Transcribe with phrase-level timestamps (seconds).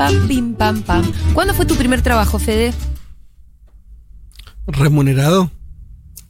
[0.00, 1.12] pam, pim, pam, pam.
[1.34, 2.72] ¿Cuándo fue tu primer trabajo, Fede?
[4.66, 5.50] ¿Remunerado?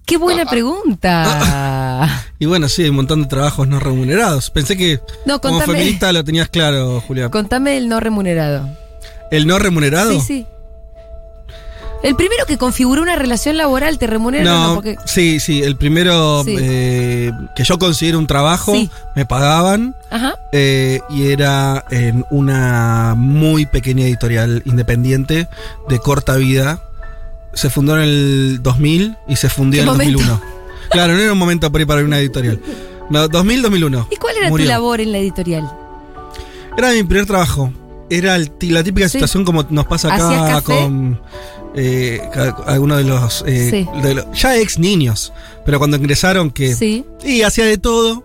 [0.07, 2.09] Qué buena pregunta.
[2.41, 4.51] Y bueno, sí, hay un montón de trabajos no remunerados.
[4.51, 7.31] Pensé que No, como feminista lo tenías claro, Julián.
[7.31, 8.69] Contame el no remunerado.
[9.31, 10.11] ¿El no remunerado?
[10.13, 10.47] Sí, sí.
[12.03, 15.77] El primero que configuró una relación laboral te remunera no, No, porque sí, sí, el
[15.77, 16.57] primero Sí.
[16.59, 18.91] eh, que yo considero un trabajo, Sí.
[19.15, 20.35] me pagaban Ajá.
[20.53, 25.47] eh, y era en una muy pequeña editorial independiente
[25.89, 26.81] de corta vida.
[27.53, 30.19] Se fundó en el 2000 y se fundió ¿Qué en el momento?
[30.21, 30.43] 2001.
[30.91, 32.61] Claro, no era un momento para ir para una editorial.
[33.11, 34.07] No, 2000-2001.
[34.11, 34.65] ¿Y cuál era Murió.
[34.67, 35.71] tu labor en la editorial?
[36.79, 37.73] Era mi primer trabajo.
[38.09, 39.13] Era el la típica Sí.
[39.19, 40.81] situación como nos pasa ¿Hacías acá café?
[40.81, 41.21] con
[41.77, 42.21] eh,
[42.67, 43.89] algunos de los, eh, Sí.
[44.03, 45.33] de los- ya ex niños,
[45.65, 47.05] pero cuando ingresaron que Sí.
[47.25, 48.25] y hacía de todo,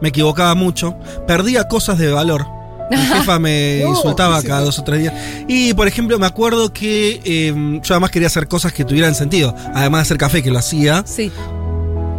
[0.00, 2.46] me equivocaba mucho, perdía cosas de valor.
[2.90, 2.96] Mi
[3.32, 5.14] jefa me No, insultaba cada dos o tres días.
[5.46, 9.54] Y por ejemplo, me acuerdo que eh, yo además quería hacer cosas que tuvieran sentido.
[9.74, 11.04] Además de hacer café, que lo hacía.
[11.06, 11.30] Sí.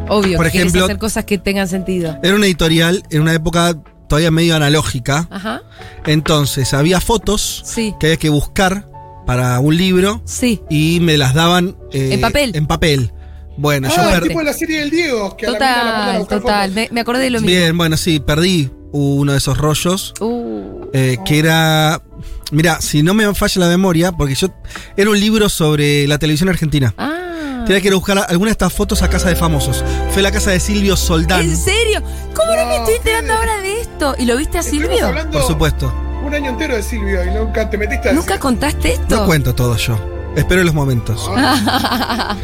[0.10, 2.18] Obvio, Por que ejemplo- hacer cosas que tengan sentido.
[2.24, 3.76] Era una editorial en una época
[4.08, 5.28] todavía medio analógica.
[5.32, 5.62] Ajá.
[6.06, 7.94] Entonces había fotos Sí.
[8.00, 8.86] que había que buscar
[9.26, 10.62] para un libro Sí.
[10.70, 12.52] y me las daban eh, ¿En papel?
[12.56, 13.12] En papel.
[13.58, 16.40] Bueno, yo Ah, per- tipo de la serie del Diego, que a la la Total,
[16.42, 16.72] total.
[16.72, 17.48] Me, me acordé de lo mismo.
[17.58, 20.14] Bien, bueno, sí, perdí uno de esos rollos.
[20.22, 22.02] Uh, eh, que era.
[22.52, 24.48] Mira, si no me falla la memoria, porque yo.
[24.96, 26.94] Era un libro sobre la televisión argentina.
[26.98, 27.64] ah.
[27.68, 29.84] Tenía que ir a buscar alguna de estas fotos a casa de famosos.
[30.12, 31.42] Fue la casa de Silvio Soldán.
[31.42, 32.02] ¿En serio?
[32.34, 34.16] ¿Cómo no, me estoy enterando ahora de esto?
[34.18, 35.06] ¿Y lo viste a Silvio?
[35.06, 35.94] hablando Por supuesto.
[36.30, 38.40] Un año entero de Silvio y nunca te metiste a ¿Nunca decir.
[38.40, 39.26] contaste No esto?
[39.26, 39.98] cuento todo yo.
[40.36, 41.30] Espero los momentos.
[41.36, 42.36] Ah,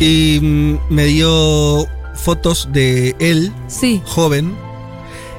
[0.00, 4.02] Y mm, me dio fotos de él, sí.
[4.06, 4.56] joven.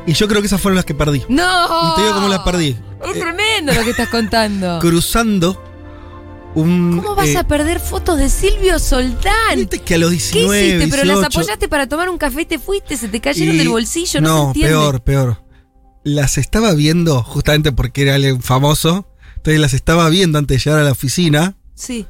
[0.08, 1.24] Y yo creo que esas fueron las que perdí.
[1.28, 1.92] ¡No!
[1.92, 2.78] Y te digo cómo las perdí.
[3.04, 4.80] Es Eh, tremendo lo que estás contando.
[4.82, 5.62] cruzando
[6.54, 7.02] un.
[7.04, 9.56] ¿Cómo vas eh, a perder fotos de Silvio Soldán?
[9.58, 10.88] Viste que a los ¿Qué 19, hiciste?
[10.90, 12.96] ¿Pero las 18, apoyaste para tomar un café y te fuiste?
[12.98, 14.22] ¿Se te cayeron y- del bolsillo?
[14.22, 14.70] No, se entiende.
[14.74, 15.38] peor, peor.
[16.06, 19.08] Las estaba viendo justamente porque era alguien famoso.
[19.38, 22.06] Entonces las estaba viendo antes de llegar a la oficina Sí.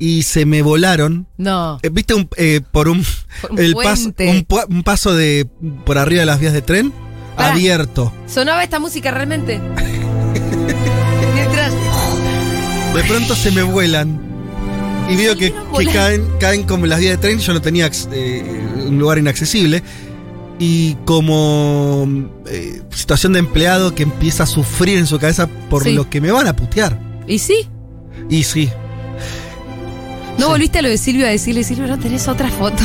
[0.00, 1.28] y se me volaron.
[1.38, 1.78] No.
[1.82, 3.04] Eh, ¿Viste un, eh, por un,
[3.42, 4.12] Por un el paso,
[4.68, 5.48] un, paso de
[5.84, 6.92] por arriba de las vías de tren
[7.36, 7.52] Pará.
[7.52, 8.12] abierto?
[8.26, 9.60] ¿Sonaba esta música realmente?
[11.34, 11.72] Mientras.
[12.94, 14.20] De pronto se me vuelan.
[15.08, 15.54] Y veo que,
[15.92, 17.38] caen, caen como las vías de tren.
[17.38, 19.84] Yo no tenía eh, un lugar inaccesible.
[20.58, 22.08] Y como
[22.46, 25.92] eh, situación de empleado que empieza a sufrir en su cabeza por Sí.
[25.92, 26.98] lo que me van a putear.
[27.26, 27.66] ¿Y sí?
[28.30, 28.70] Y sí,
[30.38, 30.50] ¿No Sí.
[30.52, 32.82] volviste a lo de Silvio a decirle, Silvio, no tenés otra foto?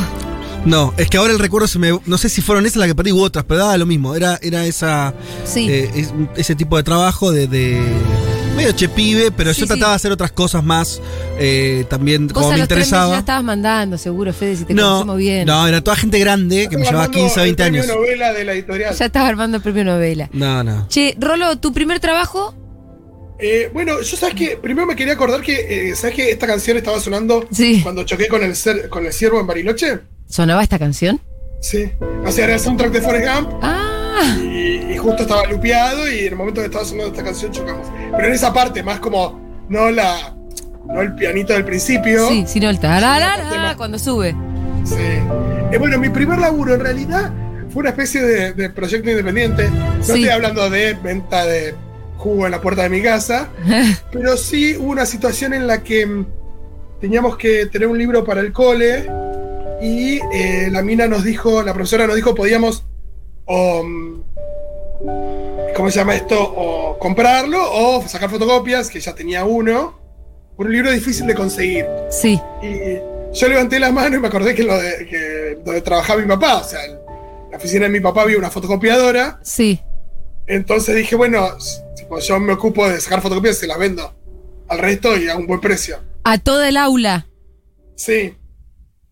[0.65, 1.99] no, es que ahora el recuerdo se me.
[2.05, 4.15] No sé si fueron esas las que perdí u otras, pero daba lo mismo.
[4.15, 5.67] Era, era esa, Sí.
[5.69, 7.47] eh, es- ese tipo de trabajo de.
[7.47, 7.81] de
[8.55, 9.69] medio chepibe, pero Sí, yo sí.
[9.69, 11.01] trataba de hacer otras cosas más.
[11.39, 13.13] eh, también, Vos como a me los tres meses interesaba.
[13.13, 15.45] ya estabas mandando, seguro, Fede, si te no, conocemos bien.
[15.47, 17.81] no, era toda gente grande que me estaba llevaba armando 15 o el 20 premio
[17.81, 17.95] años.
[17.95, 18.95] novela de la editorial.
[18.95, 20.29] Ya estabas armando el premio novela.
[20.33, 20.87] No, no.
[20.87, 22.55] Che, Rolo, ¿tu primer trabajo?
[23.39, 26.77] Eh, bueno, yo sabes que primero me quería acordar que, eh, ¿sabes que esta canción
[26.77, 27.79] estaba sonando Sí.
[27.81, 29.99] cuando choqué con el, cer- con el ciervo en Bariloche?
[30.29, 31.19] ¿Sonaba esta canción?
[31.59, 31.89] Sí.
[32.23, 33.90] O sea, era el soundtrack de Forrest Gump Ah,
[34.41, 37.87] y, y justo estaba lupeado y en el momento que estaba sonando esta canción chocamos.
[38.15, 39.39] Pero en esa parte, más como,
[39.69, 40.35] no la
[40.87, 42.27] no el pianito del principio.
[42.27, 44.35] sí, sino el tararara cuando sube.
[44.83, 44.95] Sí.
[44.97, 47.31] Eh, bueno, mi primer laburo en realidad
[47.69, 49.69] fue una especie de, de proyecto independiente.
[49.69, 50.11] No Sí.
[50.13, 51.75] estoy hablando de venta de
[52.17, 53.49] jugo en la puerta de mi casa,
[54.11, 56.25] pero sí hubo una situación en la que mm,
[56.99, 59.07] teníamos que tener un libro para el cole
[59.81, 62.83] y eh, la mina nos dijo, la profesora nos dijo, podíamos
[63.51, 63.83] o,
[65.75, 66.41] ¿cómo se llama esto?
[66.41, 69.99] O comprarlo o sacar fotocopias, que ya tenía uno,
[70.55, 71.85] por un libro difícil de conseguir.
[72.09, 72.39] Sí.
[72.61, 72.99] Y
[73.33, 76.57] yo levanté la mano y me acordé que, lo de, que donde trabajaba mi papá,
[76.57, 76.99] o sea, en
[77.51, 79.39] la oficina de mi papá había una fotocopiadora.
[79.43, 79.81] Sí.
[80.47, 81.49] Entonces dije, bueno,
[81.95, 84.13] tipo, yo me ocupo de sacar fotocopias y se las vendo
[84.69, 85.99] al resto y a un buen precio.
[86.23, 87.27] A toda el aula.
[87.95, 88.35] Sí.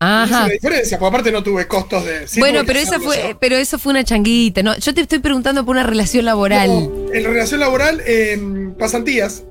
[0.02, 0.46] Ajá.
[0.46, 2.26] la diferencia, porque aparte no tuve costos de.
[2.26, 3.38] sí bueno, pero esa fue, yo.
[3.38, 4.62] pero eso fue una changuita.
[4.62, 6.68] No, yo te estoy preguntando por una relación laboral.
[6.70, 9.44] No, en relación laboral, en pasantías.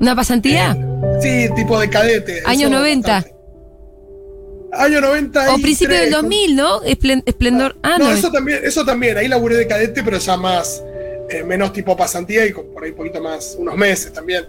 [0.00, 0.76] ¿Una pasantía?
[1.22, 2.42] Sí, tipo de cadete.
[2.44, 3.08] Año eso 90.
[3.12, 3.36] bastante.
[4.72, 5.54] Año 90.
[5.54, 6.82] o principio del 2000, ¿no?
[6.82, 7.76] Esplen- esplendor.
[7.82, 8.12] Ah, no, no.
[8.12, 9.16] eso también, eso también.
[9.16, 10.82] Ahí laburé de cadete, pero ya más,
[11.30, 14.44] eh, menos tipo pasantía y con por ahí un poquito más, unos meses también.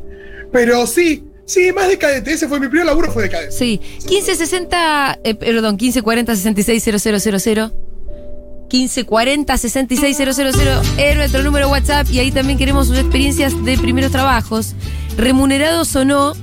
[0.52, 2.34] Pero sí, sí, más de cadete.
[2.34, 3.52] Ese fue mi primer laburo, fue de cadete.
[3.52, 3.82] Sí.
[4.10, 6.84] 1560, eh, perdón, 1540 66
[7.44, 7.88] 000.
[8.70, 10.28] 1540 66000
[10.98, 14.76] es nuestro número WhatsApp y ahí también queremos sus experiencias de primeros trabajos,
[15.18, 16.34] remunerados o no.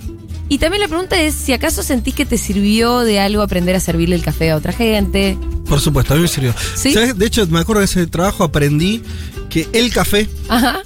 [0.49, 3.81] Y también la pregunta es si acaso sentís que te sirvió de algo aprender a
[3.81, 5.39] servirle el café a otra gente.
[5.69, 6.55] Por supuesto, a mí me sirvió.
[6.75, 6.93] ¿Sí?
[6.93, 7.19] ¿Sabes?
[7.19, 9.03] De hecho, me acuerdo de ese trabajo aprendí
[9.49, 10.83] que el café Ajá.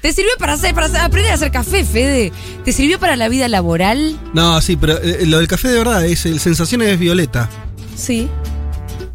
[0.00, 2.32] ¿Te sirvió para hacer, para hacer- aprender a hacer café, Fede?
[2.64, 4.18] ¿Te sirvió para la vida laboral?
[4.32, 7.48] No, sí, pero eh, lo del café de verdad es el sensaciones es violeta.
[7.94, 8.28] Sí.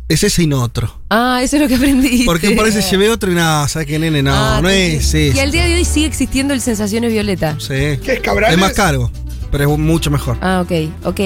[0.07, 1.01] Es ese y no otro.
[1.09, 2.23] Ah, eso es lo que aprendí.
[2.25, 4.21] Porque por eso llevé otro y nada, ¿sabes qué, nene?
[4.21, 5.41] No, Ah, no es Y ese.
[5.41, 7.55] al día de hoy sigue existiendo el Sensaciones Violeta.
[7.59, 7.97] Sí.
[8.03, 8.55] ¿Qué es Cabrales?
[8.55, 9.09] Es más caro,
[9.51, 10.37] pero es mucho mejor.
[10.41, 10.71] Ah, ok,
[11.05, 11.19] ok.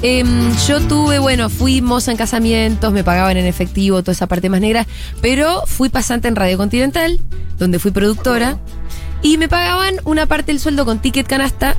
[0.00, 4.48] Em, yo tuve, bueno, fui moza en casamientos, me pagaban en efectivo, toda esa parte
[4.48, 4.86] más negra,
[5.20, 7.18] pero fui pasante en Radio Continental,
[7.58, 8.58] donde fui productora,
[9.22, 11.76] y me pagaban una parte del sueldo con ticket canasta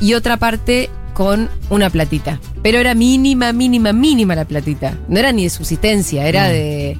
[0.00, 2.40] y otra parte con una platita.
[2.60, 4.98] Pero era mínima, mínima, mínima la platita.
[5.06, 6.98] No era ni de subsistencia, era de,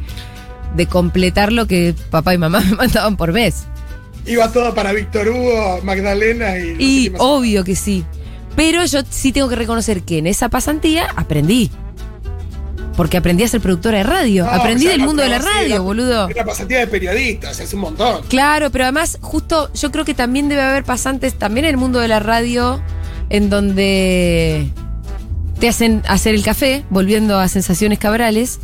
[0.76, 3.64] de completar lo que papá y mamá me mandaban por mes.
[4.24, 6.76] Iba todo para Víctor Hugo, Magdalena y.
[6.78, 8.04] Y obvio que sí.
[8.60, 11.70] Pero yo sí tengo que reconocer que en esa pasantía aprendí.
[12.94, 14.44] Porque aprendí a ser productora de radio.
[14.44, 16.28] No, aprendí o sea, del mundo de la radio, la- boludo.
[16.28, 18.20] Era pasantía de periodistas, es un montón.
[18.28, 22.00] Claro, pero además, justo yo creo que también debe haber pasantes también en el mundo
[22.00, 22.82] de la radio
[23.30, 24.70] en donde
[25.58, 28.60] te hacen hacer el café, volviendo a sensaciones cabrales.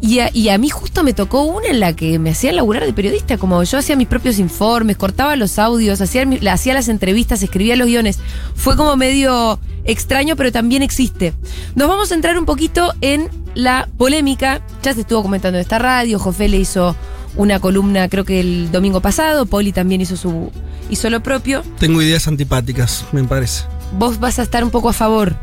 [0.00, 2.84] Y a, y a mí justo me tocó una en la que me hacían laburar
[2.84, 7.76] de periodista, como yo hacía mis propios informes, cortaba los audios, hacía las entrevistas, escribía
[7.76, 8.18] los guiones.
[8.54, 11.34] Fue como medio extraño, pero también existe.
[11.74, 14.62] Nos vamos a entrar un poquito en la polémica.
[14.82, 16.96] Ya se estuvo comentando en esta radio, Jofé le hizo
[17.36, 20.50] una columna creo que el domingo pasado, Poli también hizo su
[20.90, 21.62] hizo lo propio.
[21.78, 23.64] Tengo ideas antipáticas, me parece.
[23.98, 25.36] Vos vas a estar un poco a favor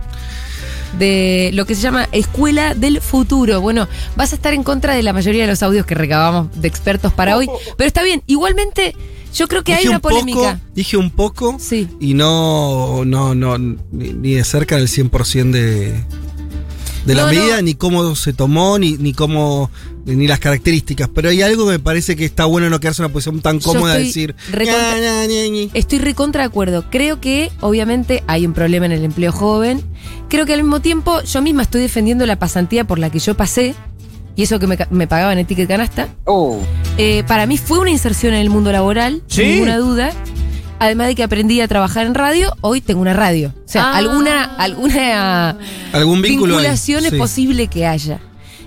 [0.97, 3.61] de lo que se llama Escuela del Futuro.
[3.61, 6.67] Bueno, vas a estar en contra de la mayoría de los audios que recabamos de
[6.67, 8.23] expertos para hoy, pero está bien.
[8.27, 8.95] Igualmente,
[9.33, 10.59] yo creo que hay una un poco, polémica.
[10.73, 11.87] dije un poco Sí.
[11.99, 16.03] y no, no, no, ni, ni de cerca del 100% de,
[17.05, 17.61] de la medida, no.
[17.63, 19.69] ni cómo se tomó, ni, ni cómo,
[20.15, 21.09] ni las características.
[21.13, 23.59] Pero hay algo que me parece que está bueno no quedarse en una posición tan
[23.59, 24.35] cómoda de estoy decir.
[24.51, 25.71] recontra- "Ña, ña, ña, ña".
[25.73, 26.85] Estoy recontra de acuerdo.
[26.89, 29.81] Creo que, obviamente, hay un problema en el empleo joven.
[30.29, 33.35] Creo que al mismo tiempo, yo misma estoy defendiendo la pasantía por la que yo
[33.35, 33.75] pasé.
[34.35, 36.09] Y eso que me, pagaban en ticket canasta.
[36.97, 39.41] Eh, para mí fue una inserción en el mundo laboral, Sí.
[39.41, 40.11] sin ninguna duda.
[40.79, 43.51] Además de que aprendí a trabajar en radio, hoy tengo una radio.
[43.65, 43.97] O sea, Ah.
[43.97, 45.57] alguna, alguna
[45.91, 48.19] Algún vínculo hay, vinculación es posible que haya.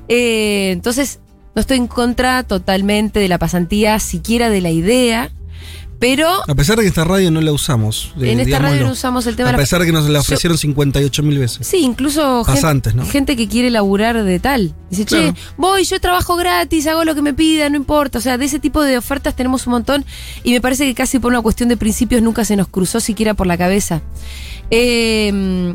[0.08, 1.20] Eh, entonces,
[1.54, 5.30] no estoy en contra totalmente de la pasantía, siquiera de la idea,
[5.98, 8.14] pero A pesar de que esta radio no la usamos.
[8.22, 10.56] eh, en esta radio no usamos el tema A pesar de que nos la ofrecieron
[10.56, 11.66] 58 mil veces.
[11.66, 13.04] Sí, incluso Pasantes, ¿no?
[13.04, 14.74] gente que quiere laburar de tal.
[14.88, 15.34] Dice, Claro.
[15.34, 18.16] che, voy, yo trabajo gratis, hago lo que me pidan, no importa.
[18.16, 20.06] O sea, de ese tipo de ofertas tenemos un montón
[20.42, 23.34] y me parece que casi por una cuestión de principios nunca se nos cruzó siquiera
[23.34, 24.00] por la cabeza.
[24.70, 25.74] Eh,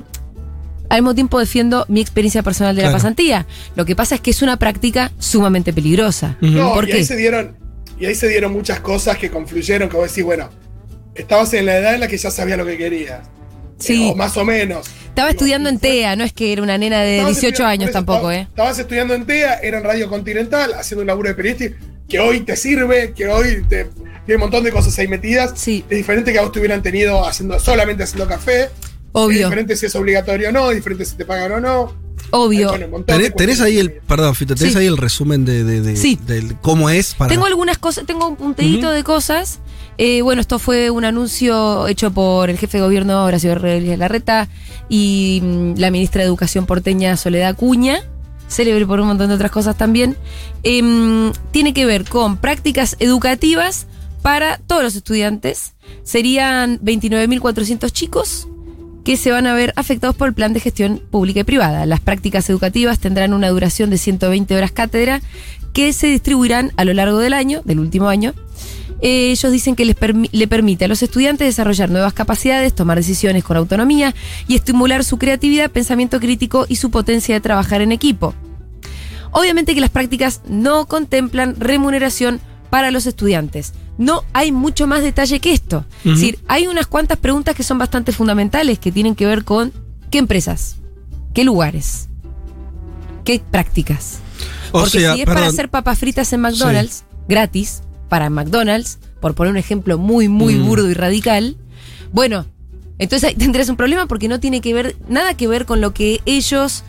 [0.89, 3.45] al mismo tiempo defiendo mi experiencia personal de la pasantía.
[3.75, 6.37] Lo que pasa es que es una práctica sumamente peligrosa.
[6.41, 6.97] No, ¿Por y qué?
[6.97, 7.57] ahí se dieron,
[7.99, 10.49] y ahí se dieron muchas cosas que confluyeron, que vos decís, bueno,
[11.15, 13.21] estabas en la edad en la que ya sabías lo que querías.
[13.77, 14.07] Sí.
[14.07, 14.87] Eh, o más o menos.
[15.09, 17.83] Estaba estudiando en TEA, no es que era una nena de Estabas 18 estudiando- años
[17.89, 18.47] eso, tampoco, estabas- ¿eh?
[18.49, 21.77] Estabas estudiando en TEA, era en Radio Continental, haciendo un laburo de periodista
[22.07, 23.85] que hoy te sirve, que hoy te,
[24.25, 25.53] tiene un montón de cosas ahí metidas.
[25.55, 25.83] Sí.
[25.89, 28.69] Es diferente que a vos te hubieran tenido haciendo, solamente haciendo café.
[29.15, 32.05] Es Obvio, diferente si es obligatorio o no, es diferente si te pagan o no.
[32.31, 32.71] obvio.
[33.05, 34.79] ¿Tenés, tenés ahí el, perdón, Fito, tenés Sí.
[34.79, 36.19] ahí el resumen de, de- de- Sí.
[36.61, 37.29] cómo es para.
[37.29, 39.59] Tengo algunas cosas, tengo un punteíto de cosas.
[39.97, 44.49] Eh, bueno, esto fue un anuncio hecho por el jefe de gobierno Horacio Rodríguez Larreta
[44.89, 48.01] y mm, la ministra de Educación porteña Soledad Acuña,
[48.49, 50.17] célebre por un montón de otras cosas también.
[50.63, 53.87] Em, tiene que ver con prácticas educativas
[54.21, 55.73] para todos los estudiantes.
[56.03, 58.47] Serían 29.400 chicos
[59.05, 61.85] que se van a ver afectados por el plan de gestión pública y privada.
[61.85, 65.21] Las prácticas educativas tendrán una duración de 120 horas cátedra
[65.73, 68.33] que se distribuirán a lo largo del año, del último año.
[69.01, 69.95] Eh, ellos dicen que les
[70.31, 74.15] le permite a los estudiantes desarrollar nuevas capacidades, tomar decisiones con autonomía
[74.47, 78.33] y estimular su creatividad, pensamiento crítico y su potencia de trabajar en equipo.
[79.31, 82.39] Obviamente que las prácticas no contemplan remuneración
[82.71, 83.73] para los estudiantes.
[83.97, 85.85] No hay mucho más detalle que esto.
[86.03, 89.71] Es decir, hay unas cuantas preguntas que son bastante fundamentales que tienen que ver con
[90.11, 90.77] qué empresas,
[91.33, 92.09] qué lugares,
[93.23, 94.19] qué prácticas.
[94.71, 99.33] o Porque sea, si es para hacer papas fritas en McDonald's, gratis, para McDonald's, por
[99.33, 100.65] poner un ejemplo muy, muy Mm.
[100.65, 101.55] burdo y radical,
[102.11, 102.45] bueno,
[102.99, 105.93] entonces ahí tendrías un problema porque no tiene que ver, nada que ver con lo
[105.93, 106.83] que ellos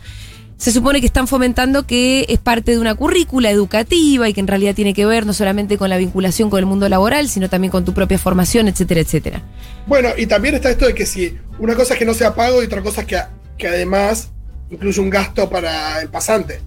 [0.57, 4.47] se supone que están fomentando que es parte de una currícula educativa y que en
[4.47, 7.71] realidad tiene que ver no solamente con la vinculación con el mundo laboral, sino también
[7.71, 9.41] con tu propia formación, etcétera, etcétera.
[9.85, 12.61] Bueno, y también está esto de que si una cosa es que no sea pago
[12.63, 13.19] y otra cosa es que,
[13.57, 14.31] que además
[14.71, 16.59] incluye un gasto para el pasante.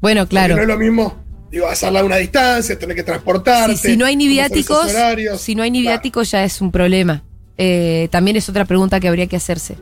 [0.00, 0.54] Bueno, claro.
[0.54, 1.16] Porque no es lo mismo,
[1.50, 3.76] digo, hacerla a una distancia, tener que transportarte.
[3.76, 4.92] Si, si no hay ni viáticos,
[5.38, 5.96] si no hay ni Claro.
[5.96, 7.24] viáticos ya es un problema.
[7.56, 9.76] Eh, también es otra pregunta que habría que hacerse.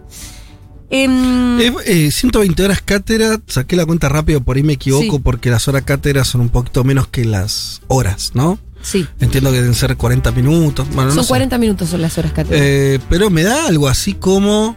[0.90, 5.20] Em, Eh, eh, 120 horas cátedra, saqué la cuenta rápido, por ahí me equivoco, Sí.
[5.22, 8.58] porque las horas cátedra son un poquito menos que las horas, ¿no?
[8.82, 10.86] sí, Entiendo que deben ser 40 minutos.
[10.90, 11.28] Bueno, no son sé.
[11.28, 12.58] 40 minutos son las horas cátedra.
[12.60, 14.76] Eh, pero me da algo así como,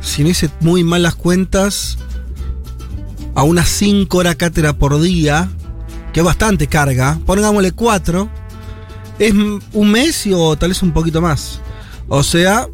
[0.00, 1.98] si no hice muy mal las cuentas,
[3.34, 5.50] a unas 5 horas cátedra por día,
[6.14, 8.30] que es bastante carga, pongámosle 4,
[9.18, 11.60] es un mes y- o tal vez un poquito más.
[12.08, 12.66] O sea,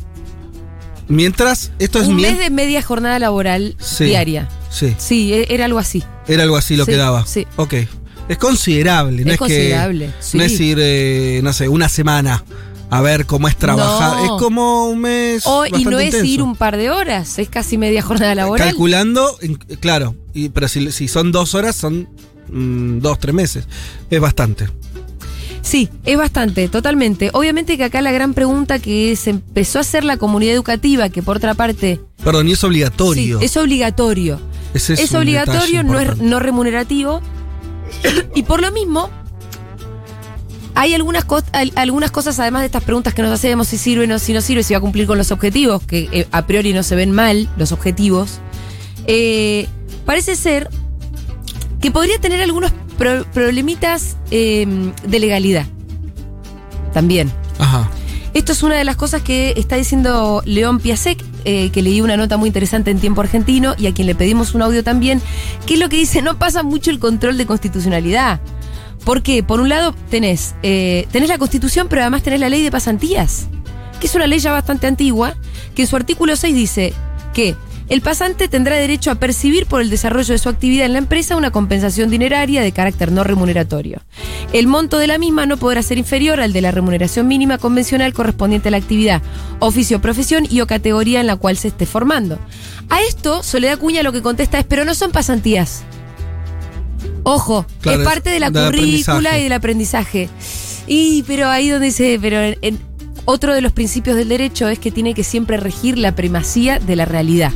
[1.08, 4.04] mientras, esto es un mes de media jornada laboral Sí.
[4.04, 4.48] diaria.
[4.70, 6.02] Sí, Sí, e- era algo así.
[6.26, 7.26] era algo así lo Sí, que daba.
[7.26, 7.46] sí.
[7.56, 7.74] Ok.
[8.28, 10.12] Es considerable, no Es es, considerable, que.
[10.20, 10.38] sí.
[10.38, 12.42] No es ir, eh, no sé, una semana
[12.90, 14.16] a ver cómo es trabajar.
[14.18, 14.24] No.
[14.24, 15.42] Es como un mes.
[15.46, 16.26] O- y no es intenso.
[16.26, 18.66] ir un par de horas, es casi media jornada laboral.
[18.68, 19.38] Calculando,
[19.80, 22.08] claro, y, pero si, si son dos horas, son
[22.48, 23.68] mm, dos, tres meses.
[24.10, 24.66] Es bastante.
[25.66, 27.30] Sí, es bastante, totalmente.
[27.32, 31.22] Obviamente que acá la gran pregunta que se empezó a hacer la comunidad educativa, que
[31.24, 33.40] por otra parte Perdón, y es obligatorio.
[33.40, 34.38] sí, es obligatorio.
[34.74, 37.20] Ese Es, obligatorio, no es no remunerativo.
[38.34, 39.10] y por lo mismo,
[40.74, 44.18] hay algunas, al- algunas cosas, además de estas preguntas que nos hacemos, si sirve o
[44.20, 46.82] si no sirve, si va a cumplir con los objetivos, que eh, a priori no
[46.84, 48.38] se ven mal los objetivos.
[49.08, 49.66] eh,
[50.04, 50.68] parece ser
[51.80, 54.66] que podría tener algunos pro- problemitas eh,
[55.06, 55.66] de legalidad.
[56.92, 57.30] También.
[57.58, 57.90] Ajá.
[58.34, 62.16] Esto es una de las cosas que está diciendo León Piasek, eh, que leí una
[62.18, 65.22] nota muy interesante en Tiempo Argentino y a quien le pedimos un audio también,
[65.66, 68.40] que es lo que dice, no pasa mucho el control de constitucionalidad.
[69.04, 72.70] Porque, por un lado, tenés, eh, tenés la constitución, pero además tenés la ley de
[72.70, 73.46] pasantías,
[74.00, 75.34] que es una ley ya bastante antigua,
[75.74, 76.92] que en su artículo 6 dice
[77.32, 77.54] que
[77.88, 81.36] el pasante tendrá derecho a percibir por el desarrollo de su actividad en la empresa
[81.36, 84.00] una compensación dineraria de carácter no remuneratorio.
[84.52, 88.12] El monto de la misma no podrá ser inferior al de la remuneración mínima convencional
[88.12, 89.22] correspondiente a la actividad,
[89.60, 92.38] oficio, profesión y o categoría en la cual se esté formando.
[92.88, 95.84] A esto, Soledad Cuña lo que contesta es, pero no son pasantías.
[97.22, 100.28] Ojo, Claro, es parte de la currícula y del aprendizaje.
[100.86, 102.78] Y, pero ahí donde dice, pero en- en-
[103.24, 106.94] otro de los principios del derecho es que tiene que siempre regir la primacía de
[106.94, 107.52] la realidad.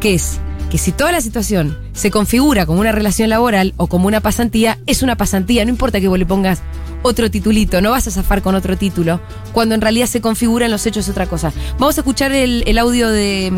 [0.00, 0.40] Que es
[0.70, 4.78] que si toda la situación se configura como una relación laboral o como una pasantía,
[4.86, 6.62] es una pasantía, no importa que vos le pongas
[7.02, 9.20] otro titulito, no vas a zafar con otro título,
[9.52, 11.52] cuando en realidad se configuran los hechos otra cosa.
[11.78, 13.52] Vamos a escuchar el, el audio de,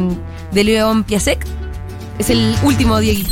[0.52, 1.44] de León Piasek.
[2.18, 3.28] Es el último, Diego.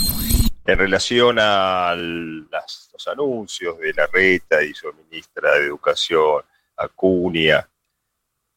[0.67, 6.43] en relación a los anuncios de la reta y su ministra de Educación,
[6.77, 7.67] Acuña,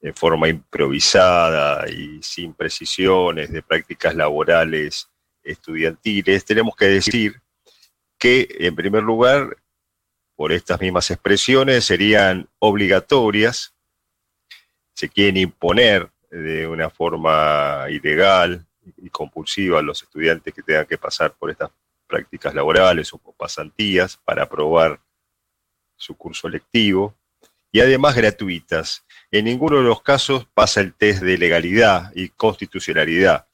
[0.04, 5.10] en forma improvisada y sin precisiones de prácticas laborales
[5.44, 7.42] estudiantiles, tenemos que decir
[8.20, 9.56] que, en primer lugar,
[10.36, 13.74] por estas mismas expresiones, serían obligatorias,
[14.94, 18.66] se quieren imponer de una forma ilegal
[18.98, 21.72] y compulsiva a los estudiantes que tengan que pasar por estas
[22.08, 25.00] prácticas laborales o pasantías para aprobar
[25.96, 27.16] su curso lectivo
[27.74, 29.04] y además gratuitas.
[29.32, 33.48] En ninguno de los casos pasa el test de legalidad y constitucionalidad.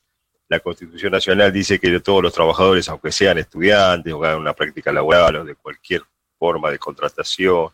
[0.50, 4.92] La Constitución Nacional dice que todos los trabajadores, aunque sean estudiantes o hagan una práctica
[4.92, 6.02] laboral o de cualquier
[6.38, 7.70] forma de contratación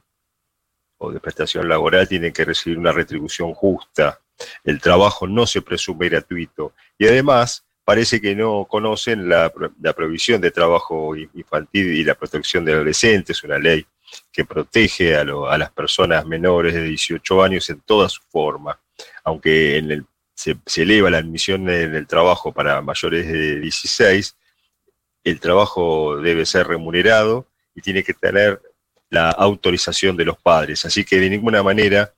[0.98, 4.22] o de prestación laboral, tienen que recibir una retribución justa.
[4.64, 6.74] El trabajo no se presume gratuito.
[7.00, 12.66] Y además, parece que no conocen la, la provisión de trabajo infantil y la protección
[12.66, 13.88] de adolescentes, una ley
[14.31, 18.79] que protege a, las personas menores de 18 años en toda su forma,
[19.24, 24.35] aunque se, eleva la admisión en el trabajo para mayores de 16,
[25.24, 28.62] el trabajo debe ser remunerado y tiene que tener
[29.09, 32.13] la autorización de los padres, así que de ninguna manera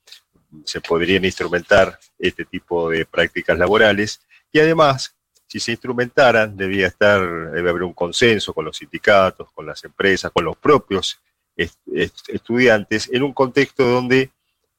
[0.63, 4.22] se podrían instrumentar este tipo de prácticas laborales.
[4.51, 5.17] Y además
[5.48, 10.32] si se instrumentaran, debía estar, debe haber un consenso con los sindicatos, con las empresas,
[10.32, 11.20] con los propios
[11.58, 14.32] estudiantes, en un contexto donde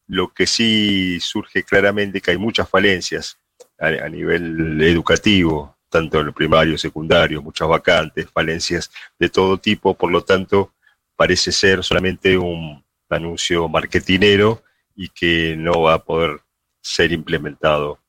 [0.06, 3.38] lo que sí surge claramente que hay muchas falencias
[3.78, 10.11] a, nivel educativo, tanto en el primario, secundario, muchas vacantes, falencias de todo tipo, por
[10.11, 10.73] lo tanto,
[11.14, 14.62] parece ser solamente un anuncio marketinero
[14.97, 16.40] y que no va a poder
[16.80, 18.00] ser implementado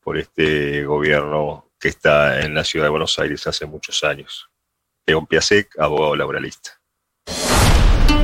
[0.00, 4.48] por este gobierno que está en la ciudad de Buenos Aires hace muchos años.
[5.06, 6.81] León Piasek, abogado laboralista.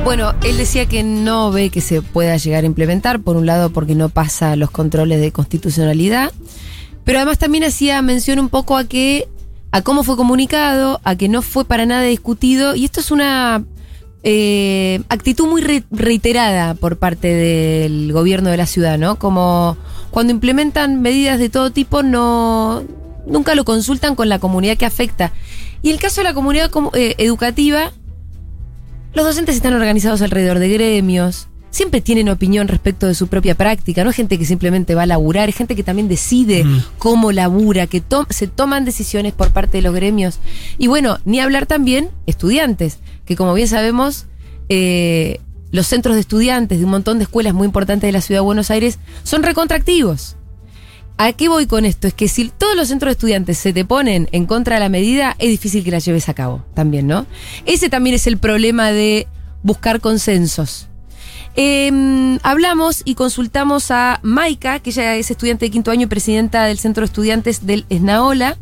[0.03, 3.69] Bueno, él decía que no ve que se pueda llegar a implementar, por un lado
[3.69, 6.31] porque no pasa los controles de constitucionalidad,
[7.03, 9.27] pero además también hacía mención un poco a que
[9.71, 13.63] a cómo fue comunicado, a que no fue para nada discutido, y esto es una
[14.23, 19.17] eh, actitud muy re- reiterada por parte del gobierno de la ciudad, ¿no?
[19.19, 19.77] Como
[20.09, 22.83] cuando implementan medidas de todo tipo, no
[23.27, 25.33] nunca lo consultan con la comunidad que afecta.
[25.83, 27.91] Y el caso de la comunidad eh, educativa,
[29.13, 34.03] los docentes están organizados alrededor de gremios, siempre tienen opinión respecto de su propia práctica,
[34.03, 36.83] no es gente que simplemente va a laburar, es gente que también decide Mm.
[36.97, 40.39] cómo labura, que to- se toman decisiones por parte de los gremios.
[40.77, 44.25] Y bueno, ni hablar también estudiantes, que como bien sabemos,
[44.69, 45.39] eh,
[45.71, 48.45] los centros de estudiantes de un montón de escuelas muy importantes de la ciudad de
[48.45, 50.35] Buenos Aires son recontractivos.
[51.21, 52.07] ¿A qué voy con esto?
[52.07, 54.87] Es que si todos los centros de estudiantes se te ponen en contra de la
[54.87, 57.25] medida, es difícil que la lleves a cabo también, ¿no?
[57.65, 59.27] Ese también es el problema de
[59.61, 60.87] buscar consensos.
[61.57, 66.63] Eh, hablamos y consultamos a Maika, que ella es estudiante de quinto año y presidenta
[66.63, 68.57] del Centro de Estudiantes del Esnaola.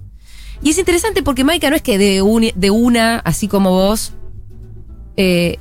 [0.63, 4.13] Y es interesante porque Maika no es que de, de una, así como vos,
[5.15, 5.59] eh,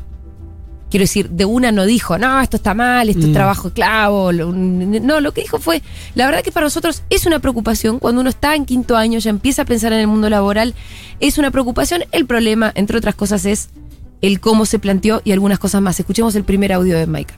[0.96, 3.32] quiero decir, de una no dijo, no, esto está mal, esto es Mm.
[3.34, 4.32] trabajo esclavo.
[4.32, 5.82] lo- No, lo que dijo fue,
[6.14, 9.28] la verdad que para nosotros es una preocupación, cuando uno está en quinto año, ya
[9.28, 10.72] empieza a pensar en el mundo laboral,
[11.20, 12.04] es una preocupación.
[12.12, 13.68] El problema, entre otras cosas, es
[14.22, 16.00] el cómo se planteó y algunas cosas más.
[16.00, 17.34] Escuchemos el primer audio de Maika.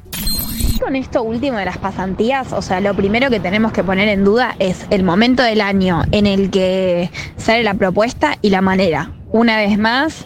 [0.80, 4.22] Con esto último de las pasantías, o sea, lo primero que tenemos que poner en
[4.24, 9.10] duda es el momento del año en el que sale la propuesta y la manera.
[9.32, 10.24] Una vez más,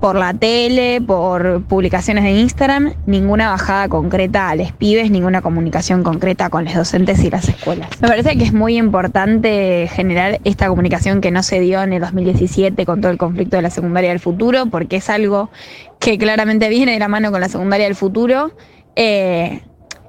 [0.00, 6.02] por la tele, por publicaciones de Instagram, ninguna bajada concreta a los pibes, ninguna comunicación
[6.02, 7.88] concreta con los docentes y las escuelas.
[8.00, 12.00] Me parece que es muy importante generar esta comunicación que no se dio en el
[12.00, 15.50] 2017 con todo el conflicto de la secundaria del futuro, porque es algo
[15.98, 18.52] que claramente viene de la mano con la secundaria del futuro.
[18.96, 19.60] Eh,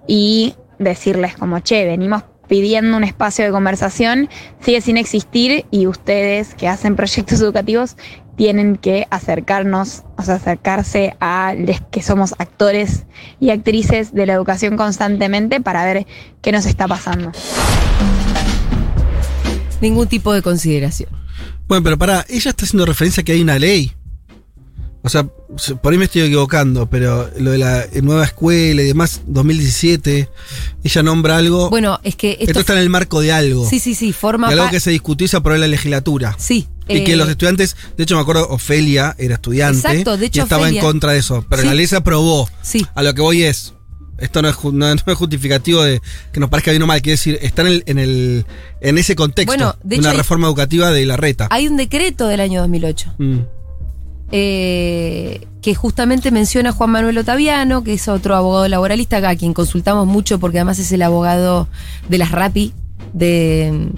[0.07, 4.27] y decirles como, che, venimos pidiendo un espacio de conversación,
[4.59, 7.95] sigue sin existir y ustedes que hacen proyectos educativos
[8.41, 13.05] tienen que acercarnos, o sea, acercarse a los que somos actores
[13.39, 16.07] y actrices de la educación constantemente para ver
[16.41, 17.31] qué nos está pasando.
[19.79, 21.11] Ningún tipo de consideración.
[21.67, 23.91] Bueno, pero pará, ella está haciendo referencia a que hay una ley.
[25.03, 28.85] O sea, se- por ahí me estoy equivocando, pero lo de la nueva escuela y
[28.85, 30.29] demás, 2017,
[30.83, 31.69] ella nombra algo.
[31.69, 32.45] Bueno, es que esto.
[32.45, 33.67] esto está en el marco de algo.
[33.67, 36.35] sí, sí, sí, forma de algo que se discutió y se aprobó en la legislatura.
[36.37, 36.67] Sí.
[36.87, 40.41] Y que eh, los estudiantes, de hecho me acuerdo, Ofelia era estudiante Exacto, de hecho,
[40.41, 41.67] y estaba Ofelia- en contra de eso, pero Sí.
[41.69, 42.49] la ley se aprobó.
[42.61, 42.85] Sí.
[42.93, 43.73] A lo que voy es,
[44.17, 46.01] esto no es, no, no es justificativo de
[46.33, 48.45] que nos parezca bien o mal, quiere decir, está en, el, en, el,
[48.81, 51.47] en ese contexto Bueno, de hecho una reforma educativa de la reta.
[51.49, 53.39] Hay un decreto del año 2008 Mm.
[54.31, 60.07] Eh, que justamente menciona Juan Manuel Otaviano, que es otro abogado laboralista a quien consultamos
[60.07, 61.67] mucho porque además es el abogado
[62.09, 62.73] de las RAPI,
[63.13, 63.89] de,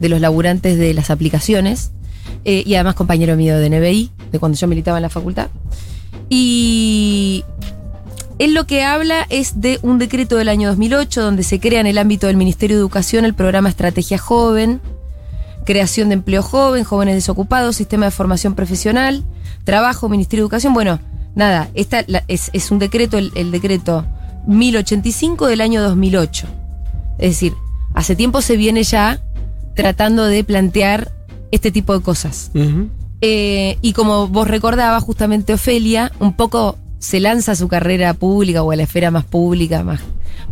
[0.00, 1.92] de los laburantes de las aplicaciones,
[2.44, 5.48] eh, y además compañero mío de NBI, de cuando yo militaba en la facultad.
[6.28, 7.44] Y
[8.38, 11.86] él lo que habla es de un decreto del año 2008 donde se crea en
[11.86, 14.80] el ámbito del Ministerio de Educación el programa Estrategia Joven,
[15.66, 19.24] creación de empleo joven, jóvenes desocupados, sistema de formación profesional,
[19.64, 20.74] trabajo, Ministerio de Educación.
[20.74, 21.00] Bueno,
[21.34, 24.04] nada, esta la- es, es un decreto, el, el decreto
[24.46, 26.46] 1085 del año 2008.
[27.18, 27.54] Es decir,
[27.94, 29.20] hace tiempo se viene ya
[29.74, 31.12] tratando de plantear
[31.52, 32.50] este tipo de cosas.
[33.22, 38.62] Eh, y como vos recordabas, justamente Ofelia, un poco se lanza a su carrera pública
[38.62, 40.00] o a la esfera más pública, más,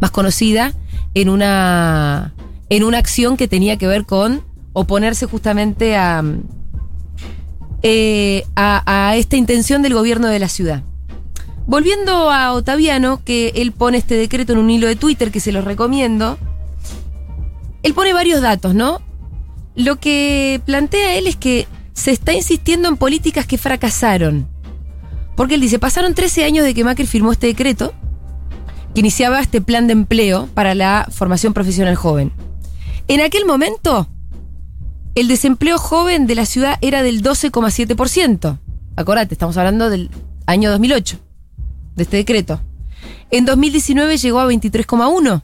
[0.01, 0.73] más conocida,
[1.15, 2.35] en una,
[2.69, 4.43] en una acción que tenía que ver con
[4.75, 6.23] oponerse justamente a,
[7.83, 10.83] eh, a, a esta intención del gobierno de la ciudad.
[11.67, 15.53] Volviendo a Otaviano, que él pone este decreto en un hilo de Twitter que se
[15.53, 16.39] los recomiendo,
[17.83, 19.01] él pone varios datos, ¿no?
[19.75, 24.49] Lo que plantea él es que se está insistiendo en políticas que fracasaron.
[25.37, 27.93] Porque él dice, pasaron 13 años de que Macri firmó este decreto,
[28.95, 32.33] que iniciaba este plan de empleo para la formación profesional joven.
[33.09, 34.09] En aquel momento,
[35.21, 38.59] el desempleo joven de la ciudad era del 12,7%.
[38.95, 40.11] Acordate, estamos hablando del
[40.47, 41.19] año 2008,
[41.97, 42.61] de este decreto.
[43.31, 45.43] En 2019 llegó a 23,1%.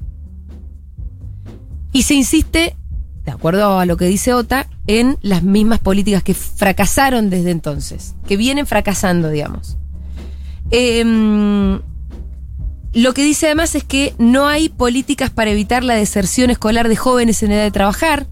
[1.92, 2.76] Y se insiste,
[3.24, 8.14] de acuerdo a lo que dice OTA, en las mismas políticas que fracasaron desde entonces,
[8.28, 9.76] que vienen fracasando, digamos.
[10.70, 11.80] Em,
[12.92, 16.96] lo que dice además es que no hay políticas para evitar la deserción escolar de
[16.96, 18.26] jóvenes en edad de trabajar.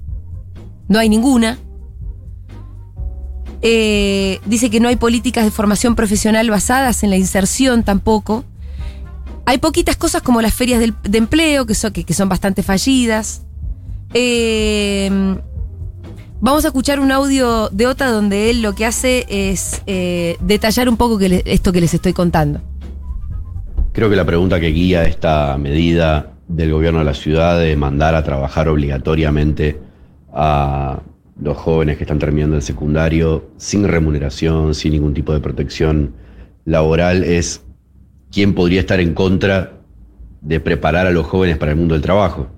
[0.92, 1.56] No hay ninguna.
[3.62, 8.44] Eh, dice que no hay políticas de formación profesional basadas en la inserción tampoco.
[9.46, 13.40] Hay poquitas cosas como las ferias de empleo, que son, bastante fallidas.
[14.12, 15.10] Eh,
[16.42, 20.90] vamos a escuchar un audio de Ota donde él lo que hace es eh, detallar
[20.90, 22.60] un poco esto que les estoy contando.
[23.94, 28.14] Creo que la pregunta que guía esta medida del gobierno de la ciudad de mandar
[28.14, 29.90] a trabajar obligatoriamente
[30.32, 31.02] a
[31.40, 36.14] los jóvenes que están terminando el secundario sin remuneración, sin ningún tipo de protección
[36.64, 37.64] laboral, es
[38.30, 39.72] quién podría estar en contra
[40.40, 42.48] de preparar a los jóvenes para el mundo del trabajo.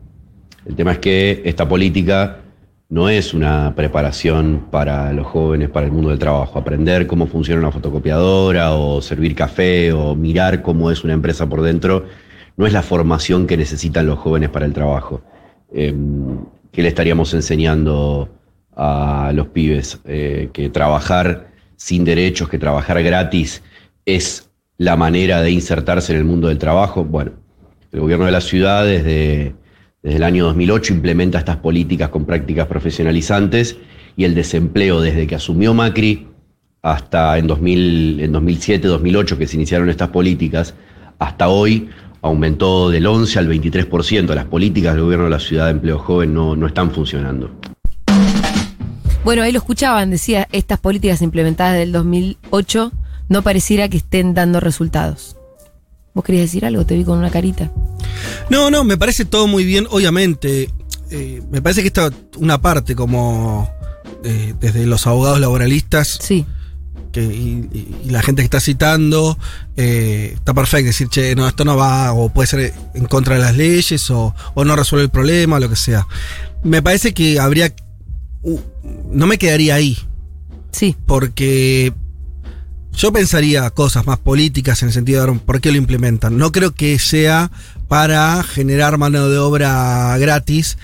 [0.66, 2.40] El tema es que esta política
[2.88, 6.58] no es una preparación para los jóvenes para el mundo del trabajo.
[6.58, 11.62] Aprender cómo funciona una fotocopiadora o servir café o mirar cómo es una empresa por
[11.62, 12.04] dentro
[12.56, 15.22] no es la formación que necesitan los jóvenes para el trabajo.
[15.72, 15.94] Eh,
[16.74, 18.28] ¿Qué le estaríamos enseñando
[18.74, 20.00] a los pibes?
[20.06, 23.62] Eh, que trabajar sin derechos, que trabajar gratis
[24.04, 27.04] es la manera de insertarse en el mundo del trabajo.
[27.04, 27.30] Bueno,
[27.92, 29.54] el gobierno de la ciudad desde,
[30.02, 33.76] desde el año 2008 implementa estas políticas con prácticas profesionalizantes
[34.16, 36.26] y el desempleo desde que asumió Macri
[36.82, 40.74] hasta en, 2000, en 2007, 2008 que se iniciaron estas políticas,
[41.20, 41.88] hasta hoy
[42.24, 44.34] aumentó del 11 al 23%.
[44.34, 47.50] Las políticas del gobierno de la ciudad de empleo joven no, no están funcionando.
[49.24, 52.92] Bueno, ahí lo escuchaban, decía, estas políticas implementadas del 2008
[53.28, 55.36] no pareciera que estén dando resultados.
[56.14, 56.84] ¿Vos querías decir algo?
[56.86, 57.70] Te vi con una carita.
[58.50, 60.70] No, no, me parece todo muy bien, obviamente.
[61.10, 63.70] eh, me parece que esta una parte como
[64.24, 66.46] eh, desde los abogados laboralistas Sí.
[67.12, 69.38] Que, y, la gente que está citando,
[69.76, 73.40] eh, está perfecto decir, che, no, esto no va, o puede ser en contra de
[73.40, 76.06] las leyes, o, o no resuelve el problema, lo que sea.
[76.62, 77.72] Me parece que habría...
[78.42, 78.60] uh,
[79.12, 79.98] no me quedaría ahí,
[80.72, 80.96] Sí.
[81.06, 81.92] porque
[82.92, 86.36] yo pensaría cosas más políticas en el sentido de por qué lo implementan.
[86.38, 87.50] No creo que sea
[87.88, 90.78] para generar mano de obra gratis,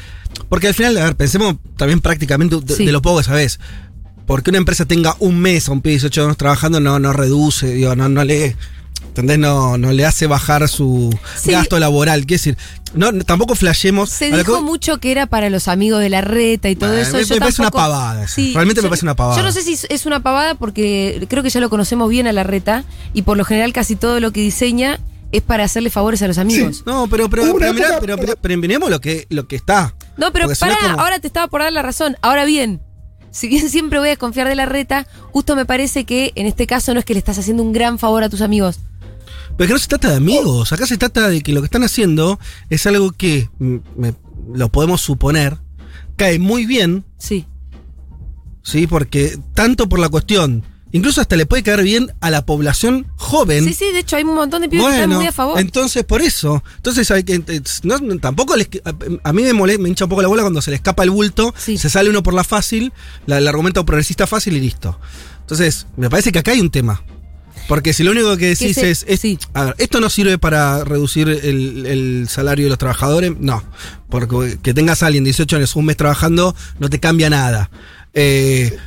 [0.49, 2.85] porque al final, a ver, pensemos también prácticamente de, Sí.
[2.87, 3.59] de lo poco que sabes.
[4.31, 7.13] Porque una empresa tenga un mes a un pibe de 18 años trabajando no, no
[7.13, 8.55] reduce, digo, no, no le.
[9.09, 9.41] ¿Entendés?
[9.41, 11.51] No, no le hace bajar su Sí.
[11.51, 12.21] gasto laboral.
[12.27, 12.57] Quiero decir,
[12.95, 14.09] no, no- tampoco flashemos.
[14.09, 17.03] Se dijo que- mucho que era para los amigos de la reta y todo Bueno,
[17.03, 17.17] eso.
[17.17, 18.41] me- Yo me parece una pavada eso.
[18.55, 19.37] Realmente me parece una pavada.
[19.37, 22.33] Yo no sé si es una pavada porque creo que ya lo conocemos bien a
[22.33, 25.01] la reta y por lo general casi todo lo que diseña
[25.33, 26.85] es para hacerle favores a los amigos.
[26.87, 29.93] No, pero, pero, pero, mirá, pero, pero, miremos lo que, lo que está.
[30.17, 32.17] No, pero pará, como- ahora te estaba por dar la razón.
[32.23, 32.81] Ahora bien,
[33.31, 36.67] si bien siempre voy a desconfiar de la reta, justo me parece que en este
[36.67, 38.81] caso no es que le estás haciendo un gran favor a tus amigos.
[39.57, 41.67] Pero es que no se trata de amigos, acá se trata de que lo que
[41.67, 42.39] están haciendo
[42.71, 44.15] es algo que mm, me-
[44.55, 45.59] lo podemos suponer,
[46.17, 47.47] cae muy bien, Sí.
[48.63, 48.87] ¿sí?
[48.87, 53.65] Porque tanto por la cuestión, incluso hasta le puede caer bien a la población joven.
[53.65, 55.59] Sí, sí, de hecho hay un montón de pibes que están muy a favor.
[55.61, 56.63] entonces por eso.
[56.77, 58.93] Entonces hay que eh, no, tampoco les, a,
[59.29, 61.11] a mí me molesta, me hincha un poco la bola cuando se le escapa el
[61.11, 61.79] bulto, Sí.
[61.79, 62.93] se sale uno por la fácil,
[63.27, 64.99] la- el argumento progresista fácil y listo.
[65.41, 67.03] Entonces, me parece que acá hay un tema.
[67.69, 69.39] Porque si lo único que decís se- es, es- sí.
[69.55, 73.63] a ver, esto no sirve para reducir el, el salario de los trabajadores, no.
[74.09, 77.71] Porque que tengas a alguien 18 años, un mes trabajando, no te cambia nada.
[78.13, 78.79] Eh, eh,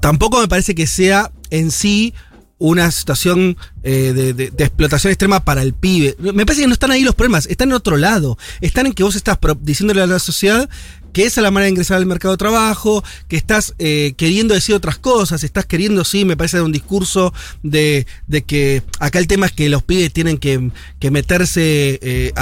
[0.00, 2.14] tampoco me parece que sea en sí
[2.62, 6.14] una situación eh, de, explotación extrema para el pibe.
[6.20, 8.38] Me parece que no están ahí los problemas, están en otro lado.
[8.60, 10.70] Están en que vos estás diciéndole a la sociedad
[11.12, 14.54] que esa es la manera de ingresar al mercado de trabajo, que estás eh, queriendo
[14.54, 19.26] decir otras cosas, estás queriendo, sí, me parece, un discurso de, de que acá el
[19.26, 22.32] tema es que los pibes tienen que, que meterse eh,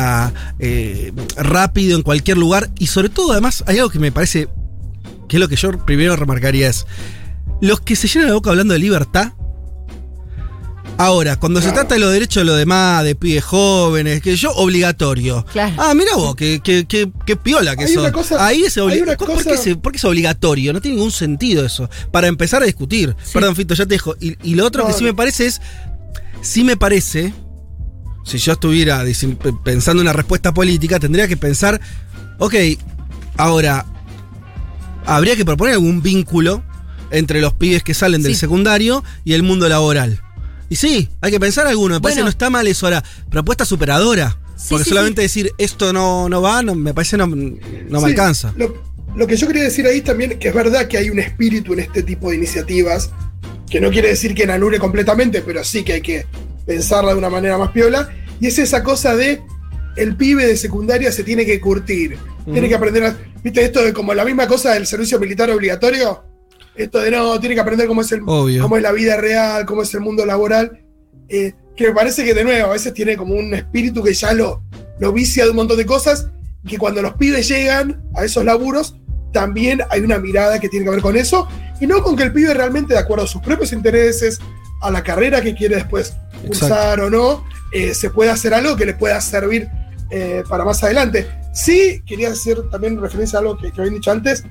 [0.58, 4.48] eh, rápido en cualquier lugar y sobre todo, además, hay algo que me parece
[5.28, 6.86] que es lo que yo primero remarcaría es,
[7.60, 9.32] los que se llenan la boca hablando de libertad,
[10.98, 14.52] ahora, cuando se trata de los derechos de los demás, de pibes jóvenes, que yo,
[14.52, 15.44] obligatorio.
[15.52, 15.74] Claro.
[15.78, 18.02] Ah, mira vos, que, que, que, que piola que Hay son.
[18.04, 20.72] una cosa- Ahí es hay obli- una ¿Por, qué cosa- por qué es obligatorio?
[20.72, 21.88] No tiene ningún sentido eso.
[22.10, 23.16] Para empezar a discutir.
[23.22, 23.30] Sí.
[23.32, 24.14] Perdón, Fito, ya te dejo.
[24.20, 25.06] Y, y lo otro No, que sí no.
[25.08, 25.60] me parece es,
[26.42, 27.32] sí me parece,
[28.24, 29.02] si yo estuviera
[29.64, 31.80] pensando una respuesta política, tendría que pensar,
[32.38, 32.54] ok,
[33.38, 33.86] ahora,
[35.06, 36.62] habría que proponer algún vínculo
[37.10, 38.40] entre los pibes que salen del Sí.
[38.40, 40.20] secundario y el mundo laboral.
[40.68, 41.96] Y sí, hay que pensar alguno.
[41.96, 43.02] Me parece que no está mal eso ahora.
[43.30, 44.38] Propuesta superadora.
[44.56, 48.06] Sí, porque sí, solamente decir esto no, no va, no, me parece no, no me
[48.06, 48.52] alcanza.
[48.56, 48.74] Lo,
[49.16, 51.80] lo que yo quería decir ahí también, que es verdad que hay un espíritu en
[51.80, 53.10] este tipo de iniciativas,
[53.70, 56.26] que no quiere decir que anule completamente, pero sí que hay que
[56.66, 59.40] pensarla de una manera más piola, y es esa cosa de
[59.96, 62.16] el pibe de secundaria se tiene que curtir,
[62.52, 63.16] tiene que aprender a...
[63.42, 66.22] ¿Viste esto de como la misma cosa del servicio militar obligatorio?
[66.82, 68.62] Esto de no, tiene que aprender cómo es, el, Obvio.
[68.62, 70.84] cómo es la vida real, cómo es el mundo laboral,
[71.28, 74.32] eh, que me parece que de nuevo a veces tiene como un espíritu que ya
[74.32, 74.62] lo,
[74.98, 76.28] lo vicia de un montón de cosas,
[76.64, 78.96] y que cuando los pibes llegan a esos laburos,
[79.32, 81.48] también hay una mirada que tiene que ver con eso,
[81.80, 84.38] y no con que el pibe realmente, de acuerdo a sus propios intereses,
[84.82, 86.14] a la carrera que quiere después
[86.46, 89.68] cursar o no, eh, se puede hacer algo que le pueda servir
[90.10, 91.26] eh, para más adelante.
[91.52, 94.44] Sí, quería hacer también referencia a algo que, que habían dicho antes.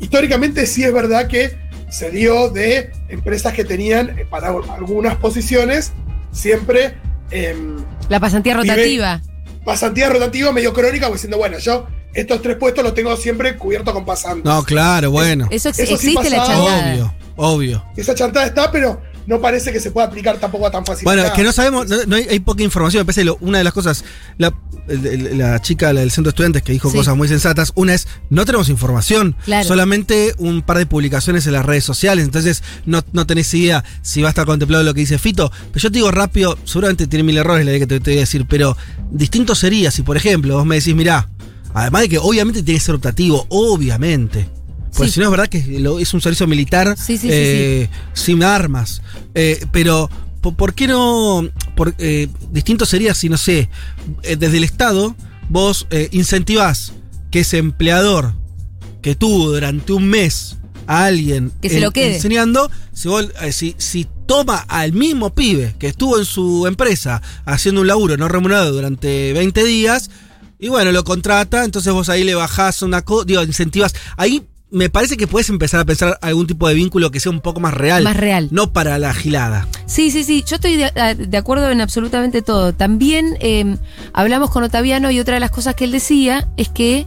[0.00, 1.56] Históricamente sí es verdad que
[1.90, 5.92] se dio de empresas que tenían eh, para algunas posiciones
[6.32, 6.94] siempre
[7.30, 7.76] em,
[8.08, 9.22] La pasantía Vive- rotativa.
[9.64, 13.92] pasantía rotativa medio crónica, como diciendo, bueno, yo estos tres puestos los tengo siempre cubiertos
[13.94, 14.44] con pasantes.
[14.44, 15.46] No, claro, bueno.
[15.50, 16.92] Eso, ex- Eso sí existe la chantada.
[16.94, 17.84] Obvio, obvio.
[17.96, 21.04] Esa chantada está, pero no parece que se pueda aplicar tampoco a tan fácil.
[21.04, 23.00] Bueno, es que no sabemos, no, no hay, hay poca información.
[23.00, 24.04] Me parece que lo- una de las cosas,
[24.38, 24.52] la,
[24.86, 26.96] la chica la del centro de estudiantes que dijo Sí.
[26.96, 29.66] cosas muy sensatas, una es, no tenemos información, Claro.
[29.66, 34.22] solamente un par de publicaciones en las redes sociales, entonces no, no tenés idea si
[34.22, 35.50] va a estar contemplado lo que dice Fito.
[35.72, 38.18] Pero yo te digo rápido, seguramente tiene mil errores la idea que te, te voy
[38.18, 38.76] a decir, pero
[39.10, 41.28] distinto sería si, por ejemplo, vos me decís, mirá,
[41.72, 44.48] además de que obviamente tiene que ser optativo, obviamente.
[44.94, 45.14] Porque Sí.
[45.14, 48.42] si no es verdad que lo- es un servicio militar Sí, sí, sí, eh, sin
[48.42, 49.02] armas.
[49.34, 50.08] Eh, pero,
[50.40, 51.48] po- ¿por qué no?
[51.76, 53.68] Por, eh, distinto sería si, no sé,
[54.22, 55.14] eh, desde el Estado
[55.48, 56.92] vos incentivás
[57.30, 58.34] que ese empleador
[59.02, 62.14] que tuvo durante un mes a alguien Que se lo quede.
[62.16, 67.80] enseñando, si, vos, si, si toma al mismo pibe que estuvo en su empresa haciendo
[67.82, 70.10] un laburo no remunerado durante 20 días,
[70.58, 73.94] y bueno, lo contrata, entonces vos ahí le bajás una cosa, digo, incentivas.
[74.16, 74.42] Ahí
[74.74, 77.60] me parece que puedes empezar a pensar algún tipo de vínculo que sea un poco
[77.60, 78.02] más real.
[78.02, 78.48] Más real.
[78.50, 79.68] No para la gilada.
[79.86, 82.74] Sí, sí, sí, yo estoy de, acuerdo en absolutamente todo.
[82.74, 83.76] También eh,
[84.12, 87.06] hablamos con Otaviano y otra de las cosas que él decía es que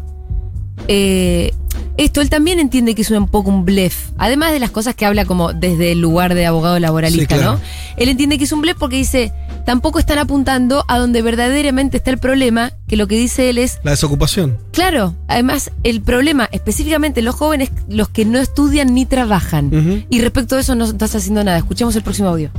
[0.87, 1.53] eh,
[1.97, 4.09] esto él también entiende que es un poco un blef.
[4.17, 7.53] Además de las cosas que habla como desde el lugar de abogado laboralista, Sí, claro.
[7.53, 7.61] ¿no?
[7.97, 9.31] Él entiende que es un blef porque dice,
[9.65, 13.79] tampoco están apuntando a donde verdaderamente está el problema, que lo que dice él es,
[13.83, 14.57] La desocupación.
[14.71, 20.05] claro, además el problema específicamente los jóvenes, los que no estudian ni trabajan.
[20.09, 21.57] Y respecto a eso no estás haciendo nada.
[21.57, 22.51] Escuchemos el próximo audio.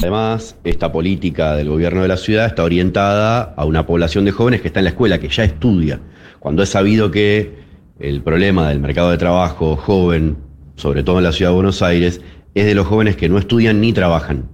[0.00, 4.60] Además, esta política del gobierno de la ciudad está orientada a una población de jóvenes
[4.60, 6.00] que está en la escuela, que ya estudia.
[6.38, 7.66] Cuando es sabido que
[7.98, 10.36] el problema del mercado de trabajo joven,
[10.76, 12.20] sobre todo en la ciudad de Buenos Aires,
[12.54, 14.48] es de los jóvenes que no estudian ni trabajan.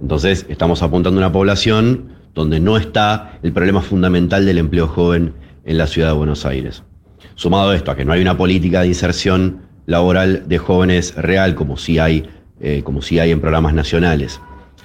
[0.00, 5.34] Entonces, estamos apuntando a una población donde no está el problema fundamental del empleo joven
[5.64, 6.82] en la ciudad de Buenos Aires.
[7.34, 11.54] Sumado a esto, a que no hay una política de inserción laboral de jóvenes real,
[11.54, 12.28] como sí hay,
[12.60, 14.40] eh, como sí hay en programas nacionales.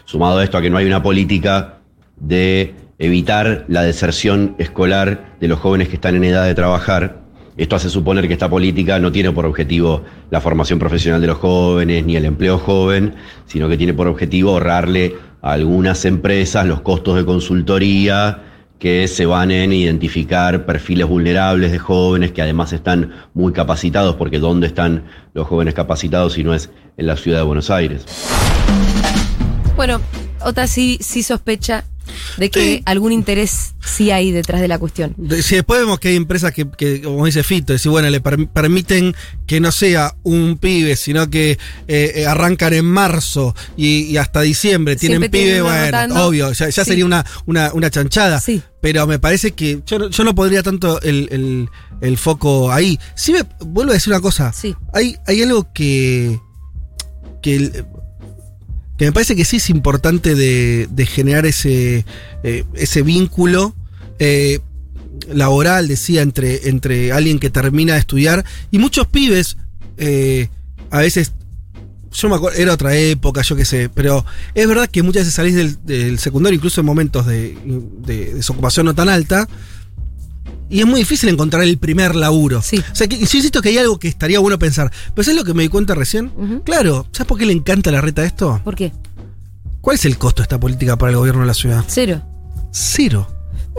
[0.06, 1.80] Sumado a esto, a que no hay una política
[2.20, 7.27] de evitar la deserción escolar de los jóvenes que están en edad de trabajar.
[7.58, 11.38] Esto hace suponer que esta política no tiene por objetivo la formación profesional de los
[11.38, 13.16] jóvenes ni el empleo joven,
[13.48, 18.44] sino que tiene por objetivo ahorrarle a algunas empresas los costos de consultoría
[18.78, 24.38] que se van en identificar perfiles vulnerables de jóvenes que además están muy capacitados, porque
[24.38, 28.06] ¿dónde están los jóvenes capacitados si no es en la ciudad de Buenos Aires?
[29.76, 30.00] Bueno,
[30.46, 31.86] Ota sí, sí sospecha
[32.38, 32.82] de que Sí.
[32.86, 35.16] algún interés sí hay detrás de la cuestión.
[35.42, 38.48] Si después vemos que hay empresas que, que, como dice Fito, decir, bueno, le per-
[38.50, 39.16] permiten
[39.46, 41.52] que no sea un pibe, sino que
[41.88, 46.70] eh, eh, arrancan en marzo y, y hasta diciembre tienen Siempre pibe, bueno, obvio, ya,
[46.70, 46.90] ya Sí.
[46.92, 48.40] sería una, una, una chanchada.
[48.42, 48.62] Sí.
[48.82, 51.70] Pero me parece que yo, no- yo no pondría tanto el, el-
[52.02, 53.00] el foco ahí.
[53.16, 54.54] Sí me vuelvo a decir una cosa.
[54.54, 54.76] Sí.
[54.94, 56.40] Hay, hay algo que.
[57.42, 57.86] que, el-
[58.98, 62.06] que me parece que sí es importante de, generar ese,
[62.44, 63.76] eh, ese vínculo
[64.20, 64.60] eh,
[65.32, 69.58] laboral, decía, entre, entre alguien que termina de estudiar y muchos pibes,
[69.98, 70.50] eh,
[70.90, 71.34] a veces,
[72.12, 75.36] yo me acuerdo, era otra época, yo qué sé, pero es verdad que muchas veces
[75.36, 77.56] salís del, del secundario, incluso en momentos de
[78.34, 79.48] desocupación no tan alta,
[80.70, 82.62] y es muy difícil encontrar el primer laburo.
[82.62, 82.78] Sí.
[82.92, 84.92] O sea, que, yo insisto que hay algo que estaría bueno pensar.
[85.14, 86.32] Pero ¿sabes lo que me di cuenta recién?
[86.66, 88.60] Claro, ¿sabes por qué le encanta la reta esto?
[88.64, 88.92] ¿Por qué?
[89.82, 91.84] ¿Cuál es el costo de esta política para el gobierno de la ciudad?
[91.88, 92.22] Cero.
[92.72, 93.28] Cero.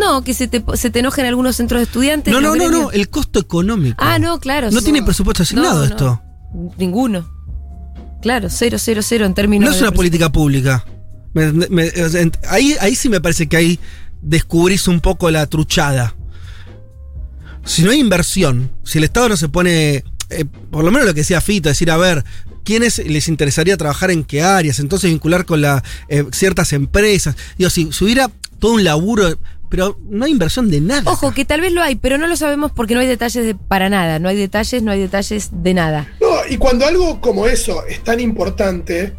[0.00, 2.32] No, que se te, se te enojen algunos centros de estudiantes.
[2.32, 3.96] No, no, no, no, el costo económico.
[3.98, 4.70] Ah, no, claro.
[4.70, 4.84] No sí.
[4.84, 5.84] tiene presupuesto asignado No, no.
[5.84, 6.22] esto.
[6.78, 7.28] Ninguno.
[8.22, 10.84] Claro, cero, cero, cero en términos No es una política pública.
[11.34, 11.92] Me- me-
[12.48, 13.78] ahí, ahí sí me parece que ahí
[14.22, 16.14] descubrís un poco la truchada.
[17.68, 21.14] Si no hay inversión, si el Estado no se pone, eh, por lo menos lo
[21.14, 22.24] que decía Fito, decir, a ver,
[22.64, 24.78] ¿quiénes les interesaría trabajar en qué áreas?
[24.78, 27.36] Entonces vincular con la, eh, ciertas empresas.
[27.58, 31.10] Digo, si, si hubiera todo un laburo pero no hay inversión de nada.
[31.10, 33.54] Ojo, que tal vez lo hay, pero no lo sabemos porque no hay detalles de,
[33.54, 34.18] para nada.
[34.18, 36.08] No hay detalles, no hay detalles de nada.
[36.22, 39.14] No, y cuando algo como eso es tan importante,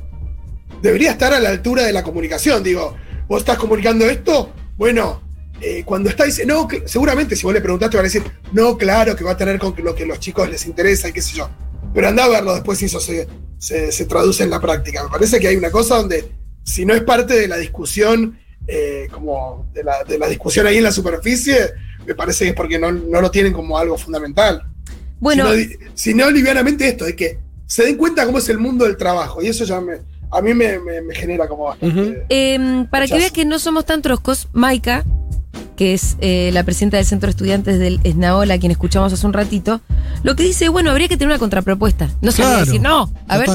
[0.82, 2.64] debería estar a la altura de la comunicación.
[2.64, 2.96] Digo,
[3.28, 5.22] vos estás comunicando esto, bueno,
[5.62, 9.16] eh, cuando está no, que- seguramente si vos le preguntaste van a decir, no, claro,
[9.16, 11.36] que va a tener con lo que a los chicos les interesa y qué sé
[11.36, 11.50] yo.
[11.94, 15.04] Pero anda a verlo después si eso se, se- se traduce en la práctica.
[15.04, 16.32] Me parece que hay una cosa donde,
[16.64, 20.78] si no es parte de la discusión, eh, como de la, de la discusión ahí
[20.78, 21.58] en la superficie,
[22.06, 24.64] me parece que es porque no, no lo tienen como algo fundamental.
[25.20, 25.46] Bueno,
[25.96, 29.42] Si no, livianamente esto, de que se den cuenta cómo es el mundo del trabajo.
[29.42, 29.98] Y eso ya me,
[30.32, 32.26] a mí me, me- me genera como bastante.
[32.30, 35.04] Em, para que veas que no somos tan troscos, Maika,
[35.80, 39.26] que es eh, la presidenta del Centro de Estudiantes del ESNAOL, a quien escuchamos hace
[39.26, 39.80] un ratito,
[40.24, 42.10] lo que dice, bueno, habría que tener una contrapropuesta.
[42.22, 42.66] No se Claro.
[42.66, 43.48] decir, no, a ver.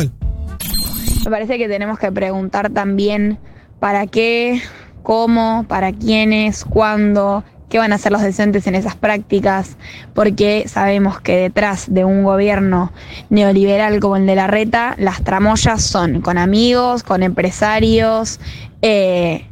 [1.23, 3.37] Me parece que tenemos que preguntar también
[3.79, 4.63] para qué,
[5.03, 9.77] cómo, para quiénes, cuándo, qué van a hacer los docentes en esas prácticas,
[10.15, 12.91] porque sabemos que detrás de un gobierno
[13.29, 18.41] neoliberal como el de la reta, las tramoyas son con amigos, con empresarios,
[18.81, 19.45] eh,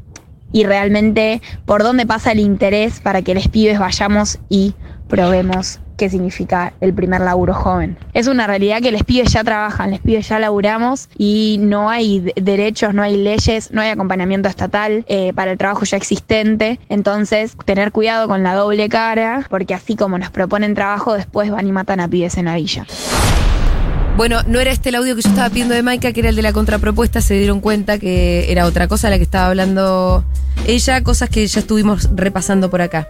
[0.53, 4.75] y realmente por dónde pasa el interés para que los pibes vayamos y
[5.09, 7.97] probemos qué significa el primer laburo joven.
[8.13, 12.21] Es una realidad que los pibes ya trabajan, los pibes ya laburamos y no hay
[12.21, 16.81] de- derechos, no hay leyes, no hay acompañamiento estatal eh, para el trabajo ya existente.
[16.89, 21.69] Entonces, tener cuidado con la doble cara, porque así como nos proponen trabajo, después van
[21.69, 22.85] y matan a pibes en la villa.
[24.17, 26.37] Bueno, no era este el audio que yo estaba pidiendo de Maika, que era el
[26.37, 30.25] de la contrapropuesta, se dieron cuenta que era otra cosa la que estaba hablando
[30.67, 33.09] ella, cosas que ya estuvimos repasando por acá.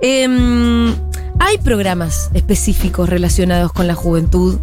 [0.00, 0.94] Em,
[1.40, 4.58] hay programas específicos relacionados con la juventud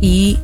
[0.00, 0.38] y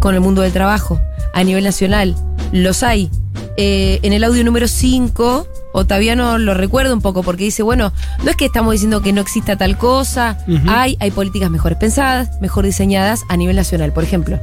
[0.00, 0.98] con el mundo del trabajo
[1.34, 2.16] a nivel nacional.
[2.52, 3.10] Los hay.
[3.58, 7.92] Eh, en el audio número 5, Otaviano lo recuerda un poco porque dice, bueno,
[8.24, 12.40] no es que estamos diciendo que no exista tal cosa, hay, hay políticas mejores pensadas,
[12.40, 14.38] mejor diseñadas a nivel nacional, por ejemplo.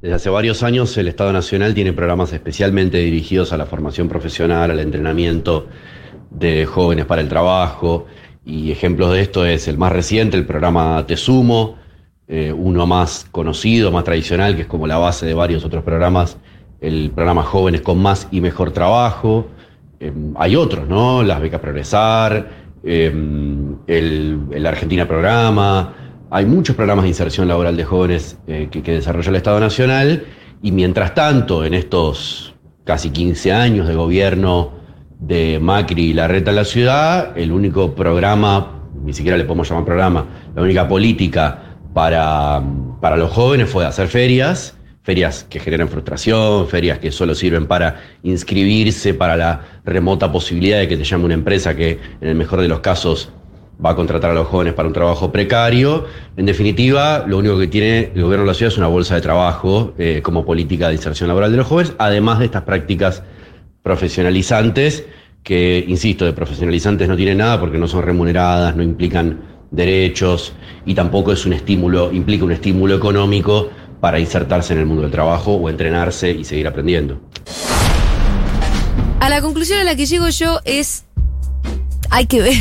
[0.00, 4.70] Desde hace varios años el Estado Nacional tiene programas especialmente dirigidos a la formación profesional,
[4.70, 5.66] al entrenamiento
[6.30, 8.06] de jóvenes para el trabajo.
[8.44, 11.76] Y ejemplos de esto es el más reciente, el programa Te Sumo,
[12.28, 16.38] eh, uno más conocido, más tradicional, que es como la base de varios otros programas,
[16.80, 19.48] el programa Jóvenes con Más y Mejor Trabajo.
[20.00, 21.22] Eh, hay otros, ¿no?
[21.22, 22.48] Las becas Progresar,
[22.82, 23.12] eh,
[23.86, 25.94] el, el Argentina Programa.
[26.30, 30.24] Hay muchos programas de inserción laboral de jóvenes eh, que, desarrolla el Estado Nacional.
[30.62, 34.72] Y mientras tanto, en estos casi 15 años de gobierno
[35.18, 39.84] de Macri y Larreta en la ciudad, el único programa, ni siquiera le podemos llamar
[39.84, 42.62] programa, la única política para,
[43.02, 48.00] para los jóvenes fue hacer ferias, ferias que generan frustración, ferias que solo sirven para
[48.22, 52.60] inscribirse, para la remota posibilidad de que te llame una empresa que en el mejor
[52.60, 53.30] de los casos
[53.84, 56.04] va a contratar a los jóvenes para un trabajo precario.
[56.36, 59.22] En definitiva, lo único que tiene el gobierno de la ciudad es una bolsa de
[59.22, 63.22] trabajo eh, como política de inserción laboral de los jóvenes, además de estas prácticas
[63.82, 65.06] profesionalizantes,
[65.42, 70.52] que, insisto, de profesionalizantes no tienen nada porque no son remuneradas, no implican derechos
[70.84, 75.10] y tampoco es un estímulo, implica un estímulo económico para insertarse en el mundo del
[75.10, 77.20] trabajo o entrenarse y seguir aprendiendo.
[79.20, 81.04] A la conclusión a la que llego yo es,
[82.10, 82.56] hay que ver.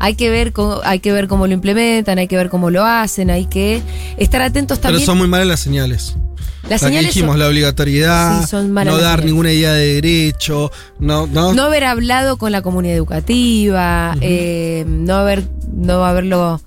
[0.00, 2.84] Hay que ver cómo, hay que ver cómo lo implementan, hay que ver cómo lo
[2.84, 3.82] hacen, hay que
[4.16, 5.06] estar atentos Pero también.
[5.06, 6.14] son muy malas las señales.
[6.68, 9.24] Las La que señales dijimos, son- la obligatoriedad, Sí, son malas no dar señales.
[9.26, 15.14] ninguna idea de derecho, no, no, no haber hablado con la comunidad educativa, eh, no
[15.16, 16.60] haber, no haberlo,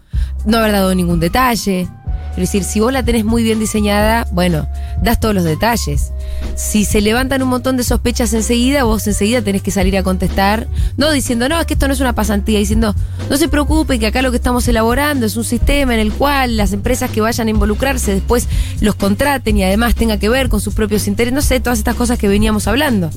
[0.46, 1.88] no haber dado ningún detalle.
[2.32, 4.68] Es decir, si vos la tenés muy bien diseñada, bueno,
[5.02, 6.12] das todos los detalles.
[6.56, 10.68] Si se levantan un montón de sospechas enseguida, vos enseguida tenés que salir a contestar,
[10.98, 12.96] no diciendo, no, es que esto no es una pasantía, diciendo,
[13.30, 16.58] no se preocupen que acá lo que estamos elaborando es un sistema en el cual
[16.58, 18.48] las empresas que vayan a involucrarse después
[18.80, 21.96] los contraten y además tenga que ver con sus propios intereses, no sé, todas estas
[21.96, 23.10] cosas que veníamos hablando.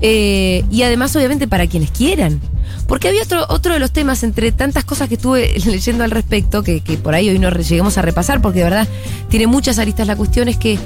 [0.00, 2.40] Eh, y además, obviamente, para quienes quieran.
[2.86, 6.62] Porque había otro, otro de los temas, entre tantas cosas que estuve leyendo al respecto,
[6.62, 8.88] que, que por ahí hoy no lleguemos a repasar, porque de verdad
[9.28, 10.78] tiene muchas aristas la cuestión, es que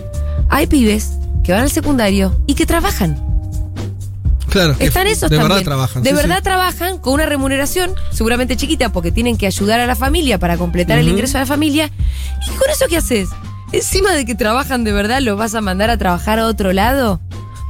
[0.48, 1.12] hay pibes
[1.44, 3.20] que van al secundario y que trabajan.
[4.48, 4.76] claro.
[4.78, 5.48] Están esos De también.
[5.48, 6.02] verdad trabajan.
[6.02, 6.42] De sí, verdad sí.
[6.42, 10.98] trabajan con una remuneración, seguramente chiquita, porque tienen que ayudar a la familia para completar
[10.98, 11.90] el ingreso de la familia.
[12.46, 13.28] ¿Y con eso qué haces?
[13.72, 17.20] Encima de que trabajan de verdad, ¿los vas a mandar a trabajar a otro lado?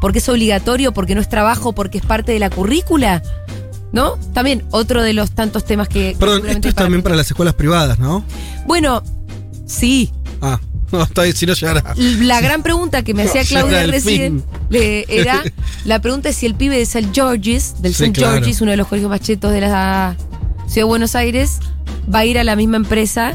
[0.01, 3.23] Porque es obligatorio, porque no es trabajo, porque es parte de la currícula.
[3.93, 4.17] ¿No?
[4.33, 6.17] También otro de los tantos temas que.
[6.19, 8.25] Perdón, esto es para- también para las escuelas privadas, ¿no?
[8.67, 9.03] Bueno,
[9.67, 10.11] sí.
[10.41, 10.59] Ah,
[10.93, 11.95] No, si no llegará.
[11.97, 15.43] La gran pregunta que me hacía Claudia recién era,
[15.87, 17.11] la pregunta es si el pibe de St.
[17.15, 18.19] George's, del Sí, St.
[18.19, 18.33] claro.
[18.37, 20.17] George's, uno de los colegios más chetos de la
[20.67, 21.61] ciudad de Buenos Aires,
[22.15, 23.33] va a ir a la misma empresa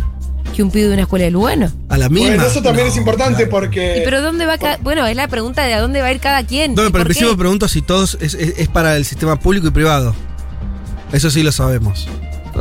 [0.55, 1.71] que un pibe de una escuela de Lugano.
[1.89, 2.29] A la misma.
[2.29, 3.49] Bueno, eso también No, es importante claro.
[3.51, 3.97] porque.
[3.99, 6.19] ¿Y pero dónde va cada, Bueno, es la pregunta de a dónde va a ir
[6.19, 6.73] cada quien.
[6.75, 9.67] No, ¿Y pero al principio pregunto si todos es, es- es para el sistema público
[9.67, 10.15] y privado.
[11.11, 12.07] Eso sí lo sabemos.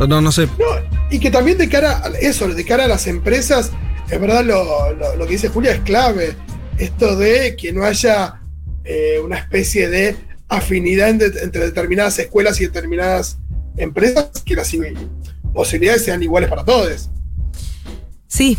[0.07, 0.45] No, no sé.
[0.57, 0.65] No,
[1.09, 3.71] y que también de cara a eso, de cara a las empresas,
[4.09, 6.35] es verdad lo, lo- lo que dice Julia es clave.
[6.77, 8.41] Esto de que no haya
[8.83, 10.15] eh, una especie de
[10.47, 13.37] afinidad entre, entre determinadas escuelas y determinadas
[13.75, 14.71] empresas, que las
[15.53, 17.09] posibilidades sean iguales para todos.
[18.27, 18.57] Sí,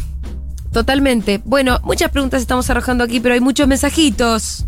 [0.73, 1.41] totalmente.
[1.45, 4.67] Bueno, muchas preguntas estamos arrojando aquí, pero hay muchos mensajitos.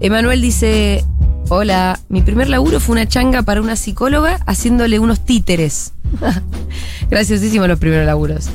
[0.00, 1.04] Emanuel dice,
[1.48, 5.92] hola, mi primer laburo fue una changa para una psicóloga haciéndole unos títeres.
[7.10, 8.48] Graciosísimo los primeros laburos.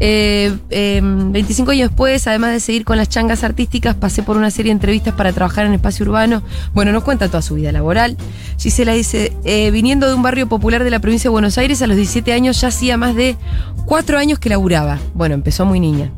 [0.00, 4.50] Eh, eh, 25 años después, además de seguir con las changas artísticas, pasé por una
[4.50, 6.42] serie de entrevistas para trabajar en espacio urbano.
[6.72, 8.16] Bueno, nos cuenta toda su vida laboral.
[8.58, 11.86] Gisela dice, eh, viniendo de un barrio popular de la provincia de Buenos Aires, a
[11.86, 13.36] los 17 años ya hacía más de
[13.86, 14.98] 4 años que laburaba.
[15.14, 16.12] Bueno, empezó muy niña.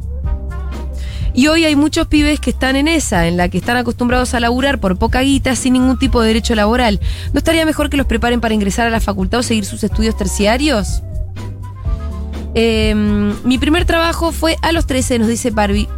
[1.33, 4.41] Y hoy hay muchos pibes que están en esa, en la que están acostumbrados a
[4.41, 7.01] laburar por poca guita sin ningún tipo de derecho laboral.
[7.33, 10.17] ¿No estaría mejor que los preparen para ingresar a la facultad o seguir sus estudios
[10.17, 11.03] terciarios?
[12.55, 12.95] Eh,
[13.45, 15.89] mi primer trabajo fue a los 13, nos dice Barbie.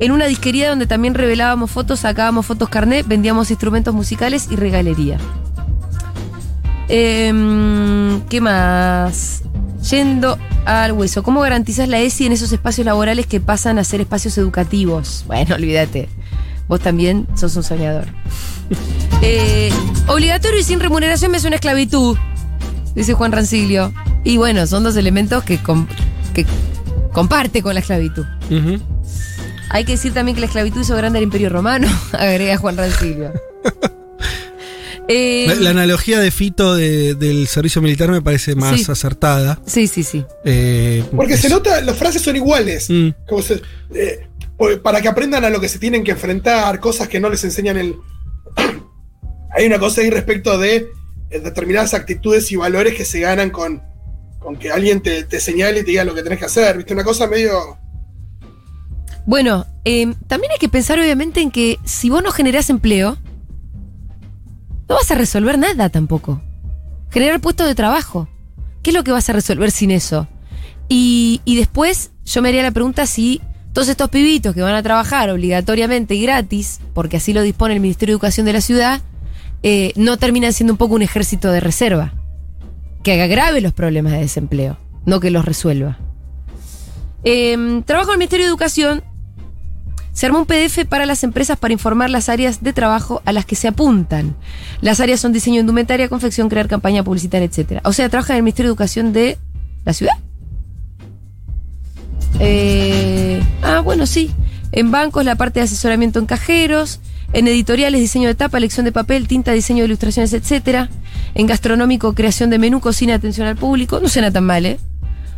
[0.00, 5.18] En una disquería donde también revelábamos fotos, sacábamos fotos carnet, vendíamos instrumentos musicales y regalería.
[6.88, 9.42] Eh, ¿Qué más?
[9.90, 14.00] Yendo al hueso, ¿cómo garantizas la ESI en esos espacios laborales que pasan a ser
[14.00, 15.24] espacios educativos?
[15.26, 16.08] Bueno, olvídate.
[16.68, 18.06] Vos también sos un soñador.
[19.20, 19.70] Eh,
[20.06, 22.16] obligatorio y sin remuneración me suena a esclavitud,
[22.94, 23.92] dice Juan Rancilio.
[24.22, 25.88] Y bueno, son dos elementos que, com-
[26.34, 26.46] que
[27.12, 28.24] comparte con la esclavitud.
[29.70, 33.32] Hay que decir también que la esclavitud hizo grande al Imperio Romano, agrega Juan Rancilio.
[35.08, 38.90] Eh, La, la analogía de Fito de- del servicio militar me parece más Sí.
[38.92, 39.58] acertada.
[39.66, 40.24] Sí, sí, sí.
[40.44, 42.90] Eh, Porque es- se nota, las frases son iguales.
[42.90, 43.08] Mm.
[43.26, 43.62] Como se-
[43.94, 44.28] eh,
[44.82, 47.78] para que aprendan a lo que se tienen que enfrentar, cosas que no les enseñan
[47.78, 47.94] el.
[49.56, 50.88] Hay una cosa ahí respecto de
[51.30, 53.82] determinadas actitudes y valores que se ganan con,
[54.38, 56.76] con que alguien te, te señale y te diga lo que tenés que hacer.
[56.76, 56.92] ¿Viste?
[56.92, 57.78] Una cosa medio.
[59.26, 63.18] Bueno, eh, también hay que pensar obviamente en que si vos no generás empleo,
[64.88, 66.40] no vas a resolver nada tampoco.
[67.10, 68.28] Generar puestos de trabajo.
[68.82, 70.28] ¿Qué es lo que vas a resolver sin eso?
[70.88, 73.40] Y, y después yo me haría la pregunta si
[73.72, 77.80] todos estos pibitos que van a trabajar obligatoriamente y gratis, porque así lo dispone el
[77.80, 79.00] Ministerio de Educación de la ciudad,
[79.62, 82.12] eh, no terminan siendo un poco un ejército de reserva.
[83.02, 85.98] Que agrave los problemas de desempleo, no que los resuelva.
[87.24, 89.04] Eh, trabajo en el Ministerio de Educación.
[90.18, 93.46] Se armó un PDF para las empresas para informar las áreas de trabajo a las
[93.46, 94.34] que se apuntan.
[94.80, 97.82] Las áreas son diseño indumentaria, confección, crear campaña publicitaria, etc.
[97.84, 99.38] O sea, trabaja en el Ministerio de Educación de
[99.84, 100.14] la ciudad.
[102.40, 104.32] Eh, ah, bueno, sí.
[104.72, 106.98] En bancos, la parte de asesoramiento en cajeros.
[107.32, 110.90] En editoriales, diseño de tapa, elección de papel, tinta, diseño de ilustraciones, etc.
[111.36, 114.00] En gastronómico, creación de menú, cocina, atención al público.
[114.00, 114.80] No suena tan mal, ¿eh?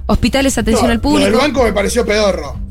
[0.06, 1.28] Hospitales, atención No, al público.
[1.28, 2.69] Del banco me pareció pedorro.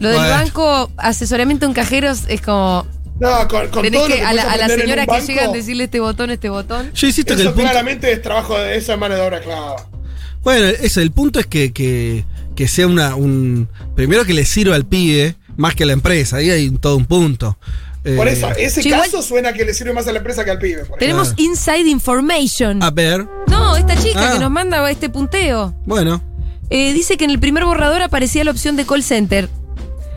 [0.00, 2.86] Lo del banco, asesoramiento en cajeros, es como.
[3.20, 4.80] No, con, con Tenés todo lo que que a la, puedes a la aprender en
[4.80, 6.90] señora un que banco, llegan decirle este botón, este botón.
[6.94, 7.70] yo insisto que el Eso punto.
[7.70, 9.76] claramente es trabajo de esa mano de obra clave.
[10.42, 12.24] Bueno, eso, el punto es que, que,
[12.56, 13.14] que sea una.
[13.14, 16.38] Un, primero que le sirva al pibe más que a la empresa.
[16.38, 17.56] Ahí hay todo un punto.
[18.04, 20.50] Eh, Por eso, ese igual- caso suena que le sirve más a la empresa que
[20.50, 20.84] al pibe.
[20.84, 21.42] por Tenemos Claro.
[21.50, 22.82] inside information.
[22.82, 24.32] A ver, No, esta chica Ah.
[24.34, 25.74] que nos manda este punteo.
[25.86, 26.22] bueno.
[26.70, 29.48] Eh, dice que en el primer borrador aparecía la opción de call center,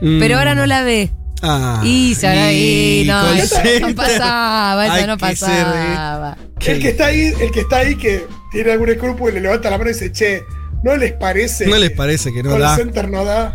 [0.02, 1.12] mm, pero ahora no la ve.
[1.42, 5.64] Ah, y Sara, y no, eso no pasaba, eso Hay no que ser, eh.
[5.94, 6.38] pasaba.
[6.66, 9.70] El que está ahí, el que está ahí que tiene algún escrúpulo y le levanta
[9.70, 10.44] la mano y dice, che,
[10.84, 11.68] ¿no les parece?
[11.68, 12.76] No les parece que no Call da.
[12.76, 13.54] center no da.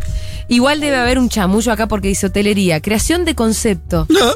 [0.49, 2.81] Igual debe haber un chamullo acá porque dice hotelería.
[2.81, 4.07] Creación de concepto.
[4.09, 4.33] No.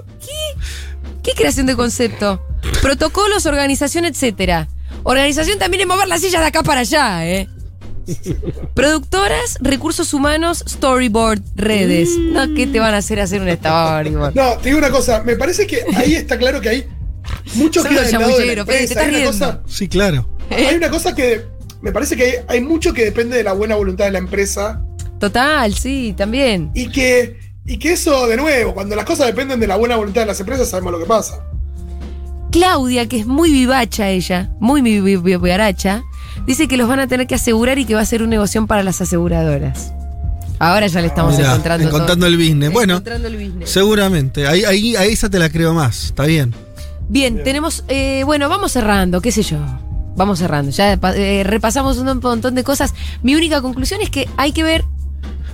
[1.22, 2.40] ¿Qué creación de concepto?
[2.82, 4.68] Protocolos, organización, etcétera.
[5.02, 7.48] Organización también es mover las sillas de acá para allá, ¿eh?
[8.74, 12.10] Productoras, recursos humanos, storyboard, redes.
[12.18, 14.34] No, ¿qué te van a hacer hacer un storyboard?
[14.34, 16.86] No, te digo una cosa, me parece que ahí está claro que hay
[17.54, 19.00] mucho Son que del lado de la empresa.
[19.00, 20.28] Hay una, cosa, Sí, claro.
[20.50, 21.42] hay una cosa que
[21.82, 24.82] me parece que hay, hay mucho que depende de la buena voluntad de la empresa
[25.18, 26.70] Total, sí, también.
[26.74, 30.20] y que, y que eso, de nuevo, cuando las cosas dependen de la buena voluntad
[30.22, 31.42] de las empresas, sabemos lo que pasa.
[32.52, 36.02] Claudia, que es muy vivacha ella, muy vi- vi- vivaracha,
[36.46, 38.66] dice que los van a tener que asegurar y que va a ser un negocio
[38.66, 39.92] para las aseguradoras.
[40.58, 41.86] Ahora ya le estamos Mirá, encontrando.
[41.88, 42.34] encontrando todo.
[42.34, 42.72] el business.
[42.72, 43.70] Bueno, Encontrando el business.
[43.70, 44.46] seguramente.
[44.46, 46.04] Ahí, ahí, ahí esa te la creo más.
[46.06, 46.54] Está bien.
[47.08, 47.84] Bien, tenemos.
[47.88, 49.58] eh, bueno, vamos cerrando, qué sé yo.
[50.16, 50.70] Vamos cerrando.
[50.70, 52.94] Ya eh, repasamos un montón de cosas.
[53.22, 54.84] Mi única conclusión es que hay que ver.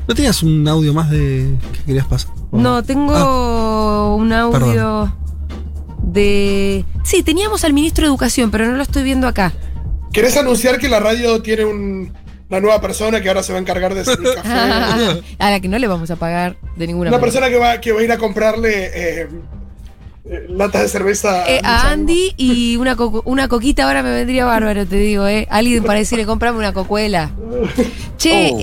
[0.07, 2.31] ¿No tenías un audio más de que querías pasar?
[2.53, 5.13] ¿O No, tengo Ah, un audio
[6.05, 6.85] de.
[7.03, 9.53] Sí, teníamos al ministro de Educación, pero no lo estoy viendo acá.
[10.13, 12.13] ¿Querés anunciar que la radio tiene un,
[12.51, 14.49] una nueva persona que ahora se va a encargar de hacer el café?
[15.39, 17.21] a la que no le vamos a pagar de ninguna Una manera.
[17.33, 19.29] persona que va, que va a ir a comprarle eh,
[20.25, 21.93] eh, latas de cerveza Eh, a Chango.
[21.95, 25.47] Andy y una, una coquita ahora me vendría bárbaro, te digo, ¿eh?
[25.51, 27.31] Alguien para decirle, comprame una cocuela.
[28.19, 28.59] Che, Oh.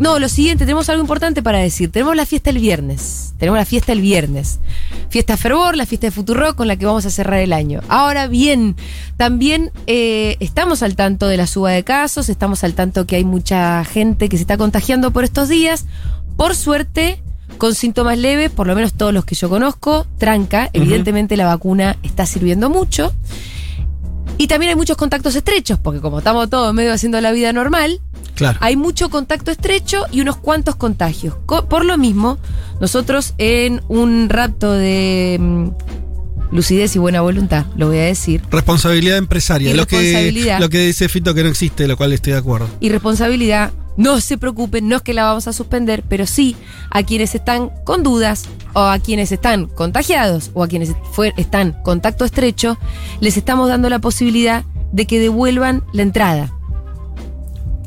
[0.00, 1.92] No, lo siguiente, tenemos algo importante para decir.
[1.92, 3.34] Tenemos la fiesta el viernes.
[3.36, 4.58] Tenemos la fiesta el viernes.
[5.10, 7.82] Fiesta Fervor, la fiesta de Futurock con la que vamos a cerrar el año.
[7.86, 8.76] Ahora bien,
[9.18, 13.24] también eh, estamos al tanto de la suba de casos, estamos al tanto que hay
[13.24, 15.84] mucha gente que se está contagiando por estos días.
[16.34, 17.22] Por suerte,
[17.58, 20.70] con síntomas leves, por lo menos todos los que yo conozco, tranca.
[20.72, 23.12] Evidentemente la vacuna está sirviendo mucho.
[24.38, 28.00] Y también hay muchos contactos estrechos, porque como estamos todos medio haciendo la vida normal,
[28.40, 28.58] Claro.
[28.60, 31.34] hay mucho contacto estrecho y unos cuantos contagios.
[31.46, 32.38] Co- Por lo mismo,
[32.80, 35.68] nosotros en un rapto de mm,
[36.52, 39.70] lucidez y buena voluntad, lo voy a decir, Responsabilidad empresaria.
[39.70, 40.58] Y Lo que, responsabilidad.
[40.60, 42.68] lo que dice Fito que no existe, lo cual estoy de acuerdo.
[42.80, 46.56] y responsabilidad, no se preocupen, no es que la vamos a suspender, pero sí
[46.90, 51.76] a quienes están con dudas o a quienes están contagiados o a quienes fue- están
[51.84, 52.78] contacto estrecho,
[53.20, 56.52] les estamos dando la posibilidad de que devuelvan la entrada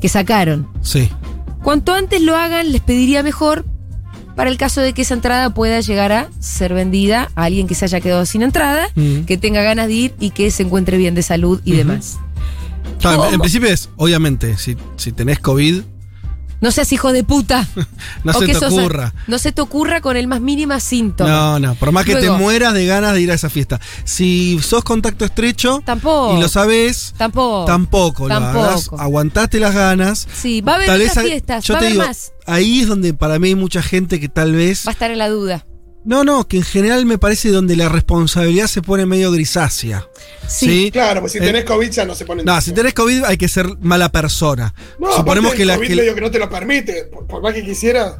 [0.03, 0.67] que sacaron.
[0.81, 1.09] Sí.
[1.63, 3.63] Cuanto antes lo hagan, les pediría mejor
[4.35, 7.73] para el caso de que esa entrada pueda llegar a ser vendida a alguien que
[7.73, 9.21] se haya quedado sin entrada, Mm.
[9.21, 12.17] que tenga ganas de ir y que se encuentre bien de salud y demás.
[12.99, 15.83] Claro, en- principio es, obviamente, si, si tenés COVID,
[16.63, 17.67] No seas hijo de puta.
[18.23, 19.13] no O se que te sos- ocurra.
[19.27, 21.29] No se te ocurra con el más mínima síntoma.
[21.29, 23.79] No, no, por más que Luego- te mueras de ganas de ir a esa fiesta.
[24.05, 26.37] Si sos contacto estrecho Tampoco.
[26.37, 27.65] y lo sabés, Tampoco.
[27.65, 28.65] tampoco, lo Tampoco.
[28.65, 30.27] hagas, aguantaste las ganas.
[30.33, 32.31] Sí, va a haber muchas fiestas, yo va a te haber digo, más.
[32.45, 34.85] ahí es donde para mí hay mucha gente que tal vez.
[34.87, 35.65] Va a estar en la duda.
[36.05, 40.05] No, no, que en general me parece donde la responsabilidad se pone medio grisácea.
[40.47, 40.65] Sí.
[40.67, 40.91] Sí.
[40.91, 42.43] Claro, pues si Eh, tenés COVID ya no se pone.
[42.43, 44.73] No, si tenés COVID hay que ser mala persona.
[44.99, 45.95] No, Suponemos que el la COVID que.
[45.95, 47.05] medio que no te lo permite.
[47.05, 48.17] Por, por más que quisiera.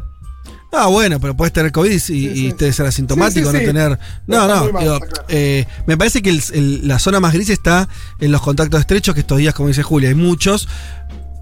[0.76, 2.54] Ah, bueno, pero puedes tener COVID y, Sí, y sí.
[2.54, 3.66] te ser asintomático, Sí, sí, sí.
[3.74, 4.00] no tener.
[4.26, 4.72] No, no.
[4.72, 5.26] mal, digo, claro.
[5.28, 7.88] eh, me parece que el- el- la zona más gris está
[8.20, 10.68] en los contactos estrechos, que estos días, como dice Julia, hay muchos.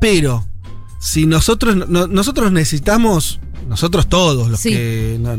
[0.02, 0.46] Pero
[1.02, 4.70] si nosotros no- nosotros necesitamos, nosotros todos los Sí.
[4.70, 5.36] que no-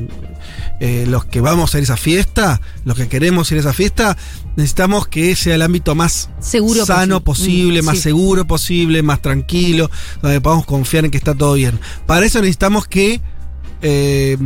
[0.81, 3.73] eh, los que vamos a ir a esa fiesta, los que queremos ir a esa
[3.73, 4.17] fiesta,
[4.57, 7.53] necesitamos que sea el ámbito más Seguro sano posible.
[7.53, 8.03] posible, Mm, más sí.
[8.03, 9.89] seguro posible, más tranquilo,
[10.21, 11.79] donde podamos confiar en que está todo bien.
[12.07, 13.21] Para eso necesitamos que
[13.83, 14.37] eh,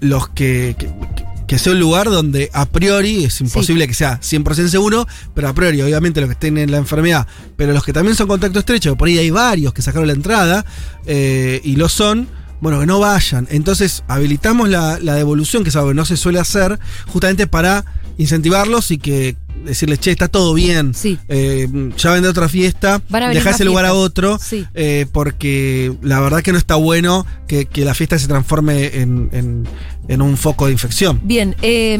[0.00, 1.24] los que, que, que
[1.58, 5.80] sea un lugar donde a priori es imposible que sea 100% seguro, pero a priori,
[5.80, 7.26] obviamente, los que estén en la enfermedad,
[7.56, 10.64] pero los que también son contacto estrecho, por ahí hay varios que sacaron la entrada
[11.06, 12.28] eh, y lo son.
[12.60, 13.46] Bueno, que no vayan.
[13.50, 17.84] Entonces, habilitamos la, la devolución, que es algo que no se suele hacer, justamente para
[18.18, 20.94] incentivarlos y que decirles, che, está todo bien.
[20.94, 21.18] Sí.
[21.28, 23.02] Eh, ya vendrá otra fiesta,
[23.32, 24.64] dejá ese lugar a otro, Sí.
[24.74, 29.28] eh, porque la verdad que no está bueno que, que la fiesta se transforme en,
[29.32, 29.68] en-
[30.08, 31.20] en un foco de infección.
[31.24, 31.94] Bien, eh,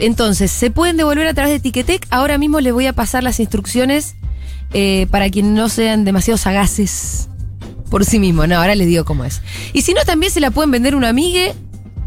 [0.00, 2.06] entonces, se pueden devolver a través de Ticketek.
[2.10, 4.16] Ahora mismo les voy a pasar las instrucciones
[4.74, 7.28] eh, para quienes no sean demasiado sagaces
[7.88, 8.48] por sí mismos.
[8.48, 9.42] No, ahora les digo cómo es.
[9.72, 11.52] Y si no, también se la pueden vender una amiga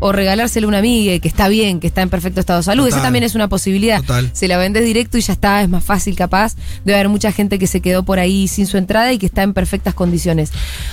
[0.02, 2.88] o regalársela a una amiga que está bien, que está en perfecto estado de salud.
[2.88, 3.04] Esa Total.
[3.04, 4.02] también es una posibilidad.
[4.02, 4.30] Total.
[4.34, 6.56] Se la vendes directo y ya está, es más fácil capaz.
[6.84, 9.44] Debe haber mucha gente que se quedó por ahí sin su entrada y que está
[9.44, 10.52] en perfectas condiciones.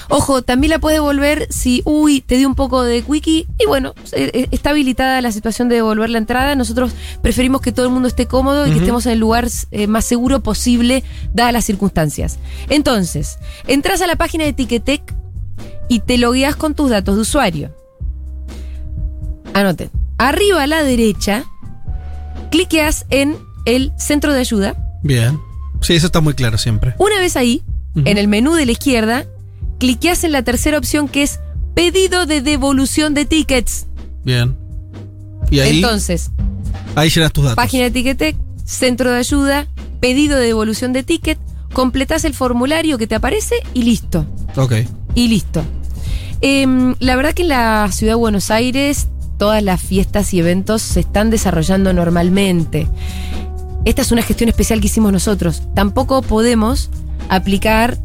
[0.09, 3.94] Ojo, también la puedes devolver si, uy, te dio un poco de quickie y bueno,
[4.12, 6.54] eh, está habilitada la situación de devolver la entrada.
[6.54, 6.92] Nosotros
[7.22, 10.04] preferimos que todo el mundo esté cómodo y que estemos en el lugar eh, más
[10.04, 11.02] seguro posible,
[11.32, 12.38] dadas las circunstancias.
[12.68, 15.14] Entonces, entras a la página de Ticketek
[15.88, 17.77] y te logueas con tus datos de usuario.
[19.55, 19.90] Anoten.
[20.18, 21.44] Arriba a la derecha,
[22.51, 24.76] cliqueas en el centro de ayuda.
[25.03, 25.38] Bien.
[25.80, 26.94] Sí, eso está muy claro siempre.
[26.99, 27.62] Una vez ahí,
[27.94, 29.26] en el menú de la izquierda,
[29.78, 31.38] cliqueas en la tercera opción que es
[31.74, 33.86] pedido de devolución de tickets.
[34.24, 34.57] Bien.
[35.51, 36.30] Y ahí, Entonces,
[36.96, 37.57] ahí llenas tus datos.
[37.57, 39.66] página de Ticketek, centro de ayuda,
[40.01, 41.38] pedido de devolución de ticket,
[41.72, 44.26] completas el formulario que te aparece y listo.
[44.57, 44.72] Ok.
[45.14, 45.62] Y listo.
[46.40, 49.09] Em, la verdad que en la ciudad de Buenos Aires
[49.39, 52.86] todas las fiestas y eventos se están desarrollando normalmente.
[53.84, 55.62] Esta es una gestión especial que hicimos nosotros.
[55.74, 56.91] Tampoco podemos
[57.28, 57.97] aplicar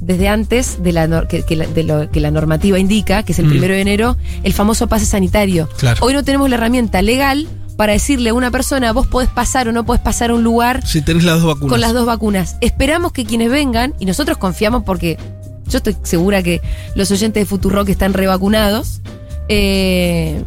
[0.00, 3.38] desde antes de, la, que, que la- de lo que la normativa indica, que es
[3.38, 3.50] el Mm.
[3.50, 5.68] primero de enero, el famoso pase sanitario.
[5.78, 6.04] Claro.
[6.04, 9.72] Hoy no tenemos la herramienta legal para decirle a una persona, vos podés pasar o
[9.72, 11.70] no podés pasar a un lugar Si tenés las dos vacunas.
[11.70, 12.56] con las dos vacunas.
[12.60, 15.16] Esperamos que quienes vengan, y nosotros confiamos porque
[15.68, 16.60] yo estoy segura que
[16.96, 19.00] los oyentes de Futurock están revacunados,
[19.48, 20.42] eh,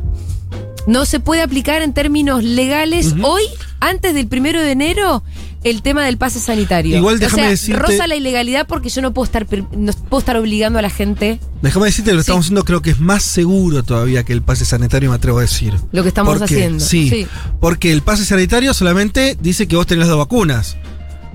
[0.88, 3.44] no se puede aplicar en términos legales hoy,
[3.80, 5.24] antes del primero de enero,
[5.64, 6.96] el tema del pase sanitario.
[6.98, 10.20] Igual o déjame sea, decirte- roza la ilegalidad porque yo no puedo estar no puedo
[10.20, 12.26] estar obligando a la gente Déjame decirte que lo Sí.
[12.26, 15.42] estamos haciendo, creo que es más seguro todavía que el pase sanitario, me atrevo a
[15.42, 15.74] decir.
[15.92, 16.84] lo que estamos haciendo.
[16.86, 17.26] Sí,
[17.60, 20.78] porque el pase sanitario solamente dice que vos tenés las dos vacunas.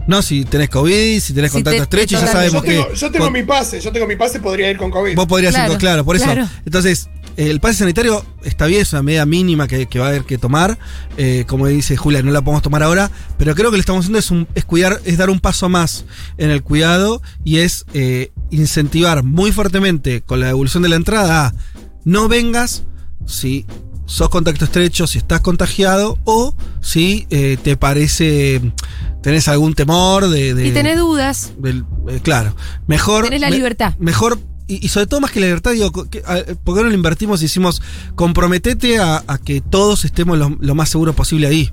[0.06, 2.88] No, si tenés COVID, si tenés Si contacto te- estrecho, te ya sabemos Yo tengo,
[2.88, 2.96] que.
[2.96, 5.14] yo tengo vos- mi pase, yo tengo mi pase, podría ir con COVID.
[5.14, 6.24] Vos podrías Claro, ir, claro, por eso.
[6.24, 6.48] claro.
[6.64, 10.24] Entonces, el pase sanitario está bien, es una medida mínima que, que va a haber
[10.24, 10.78] que tomar.
[11.16, 14.00] Eh, como dice Julia, no la podemos tomar ahora, pero creo que lo que estamos
[14.04, 16.04] haciendo es, un, es cuidar, es dar un paso más
[16.38, 21.46] en el cuidado y es eh, incentivar muy fuertemente con la devolución de la entrada
[21.46, 21.54] a
[22.04, 22.84] no vengas
[23.26, 23.66] si
[24.06, 28.60] sos contacto estrecho, si estás contagiado o si eh, te parece,
[29.22, 30.52] tenés algún temor de...
[30.54, 32.56] de Y tenés dudas, del- eh, claro,
[32.88, 33.24] mejor.
[33.24, 33.94] tenés la me- libertad.
[34.00, 34.40] Mejor,
[34.70, 37.82] y, sobre todo más que la libertad, digo, ¿por qué no lo invertimos y decimos,
[38.14, 41.70] comprometete a, que todos estemos lo, lo más seguros posible ahí?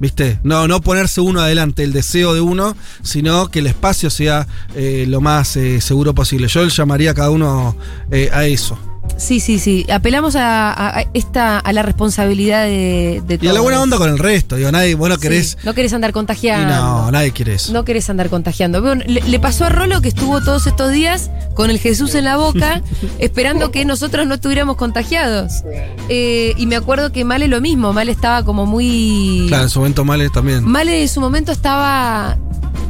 [0.00, 0.38] ¿Viste?
[0.44, 4.46] No, no ponerse uno adelante, el deseo de uno, sino que el espacio sea
[4.76, 6.46] eh, lo más eh, seguro posible.
[6.48, 7.76] Yo llamaría a cada uno
[8.10, 8.78] eh, a eso.
[9.16, 9.84] Sí, sí, sí.
[9.90, 14.18] Apelamos a, esta, a la responsabilidad de, de Y a la buena onda con el
[14.18, 14.56] resto.
[14.56, 15.58] Digo, nadie, vos no Sí, querés.
[15.64, 16.74] no querés andar y contagiando.
[16.74, 17.72] no, nadie quiere eso.
[17.72, 18.80] No querés andar contagiando.
[18.80, 22.24] Bueno, le, le pasó a Rolo que estuvo todos estos días con el Jesús en
[22.24, 22.82] la boca,
[23.18, 25.64] esperando que nosotros no estuviéramos contagiados.
[26.08, 27.92] Eh, y me acuerdo que Male lo mismo.
[27.92, 29.46] Male estaba como muy.
[29.48, 30.64] Claro, en su momento Males también.
[30.64, 32.36] Male en su momento estaba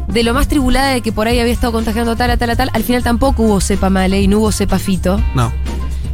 [0.08, 2.56] de lo más tribulada de que por ahí había estado contagiando tal, a tal, a
[2.56, 2.70] tal.
[2.72, 5.20] Al final tampoco hubo cepa Male y no hubo cepa Fito.
[5.34, 5.52] No.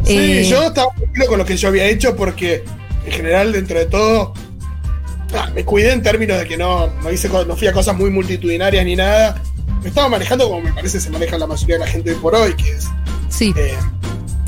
[0.05, 2.65] Sí, Eh, yo estaba tranquilo con lo que yo había hecho porque
[3.07, 4.35] en general, dentro de todo,
[5.35, 8.11] ah, me cuidé en términos de que no, no, hice, no fui a cosas muy
[8.11, 9.41] multitudinarias ni nada.
[9.83, 12.55] Me estaba manejando como me parece se maneja la mayoría de la gente por hoy,
[12.55, 12.87] que es,
[13.29, 13.75] Sí, eh,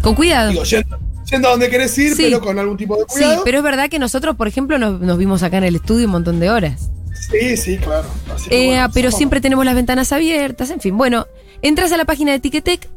[0.02, 0.50] con cuidado.
[0.50, 0.98] digo, yendo,
[1.30, 2.22] yendo a donde querés ir, Sí.
[2.24, 3.42] pero con algún tipo de Sí, cuidado.
[3.44, 6.12] pero es verdad que nosotros, por ejemplo, nos, nos vimos acá en el estudio un
[6.12, 6.90] montón de horas.
[7.30, 8.07] Sí, sí, claro.
[8.34, 10.96] Así que Eh, bueno, pero somos- siempre tenemos las ventanas abiertas, en fin.
[10.96, 11.26] Bueno,
[11.62, 12.88] entras a la página de Ticketek,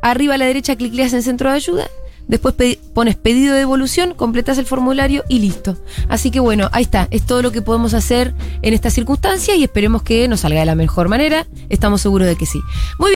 [0.00, 1.88] arriba a la derecha clicleas en centro de ayuda,
[2.28, 2.54] después
[2.92, 5.76] pones pedido de devolución, completas el formulario y listo.
[6.08, 9.64] Así que bueno, ahí está, es todo lo que podemos hacer en esta circunstancia y
[9.64, 11.46] esperemos que nos salga de la mejor manera.
[11.68, 12.60] Estamos seguros de que sí.
[12.98, 13.12] Muy bien.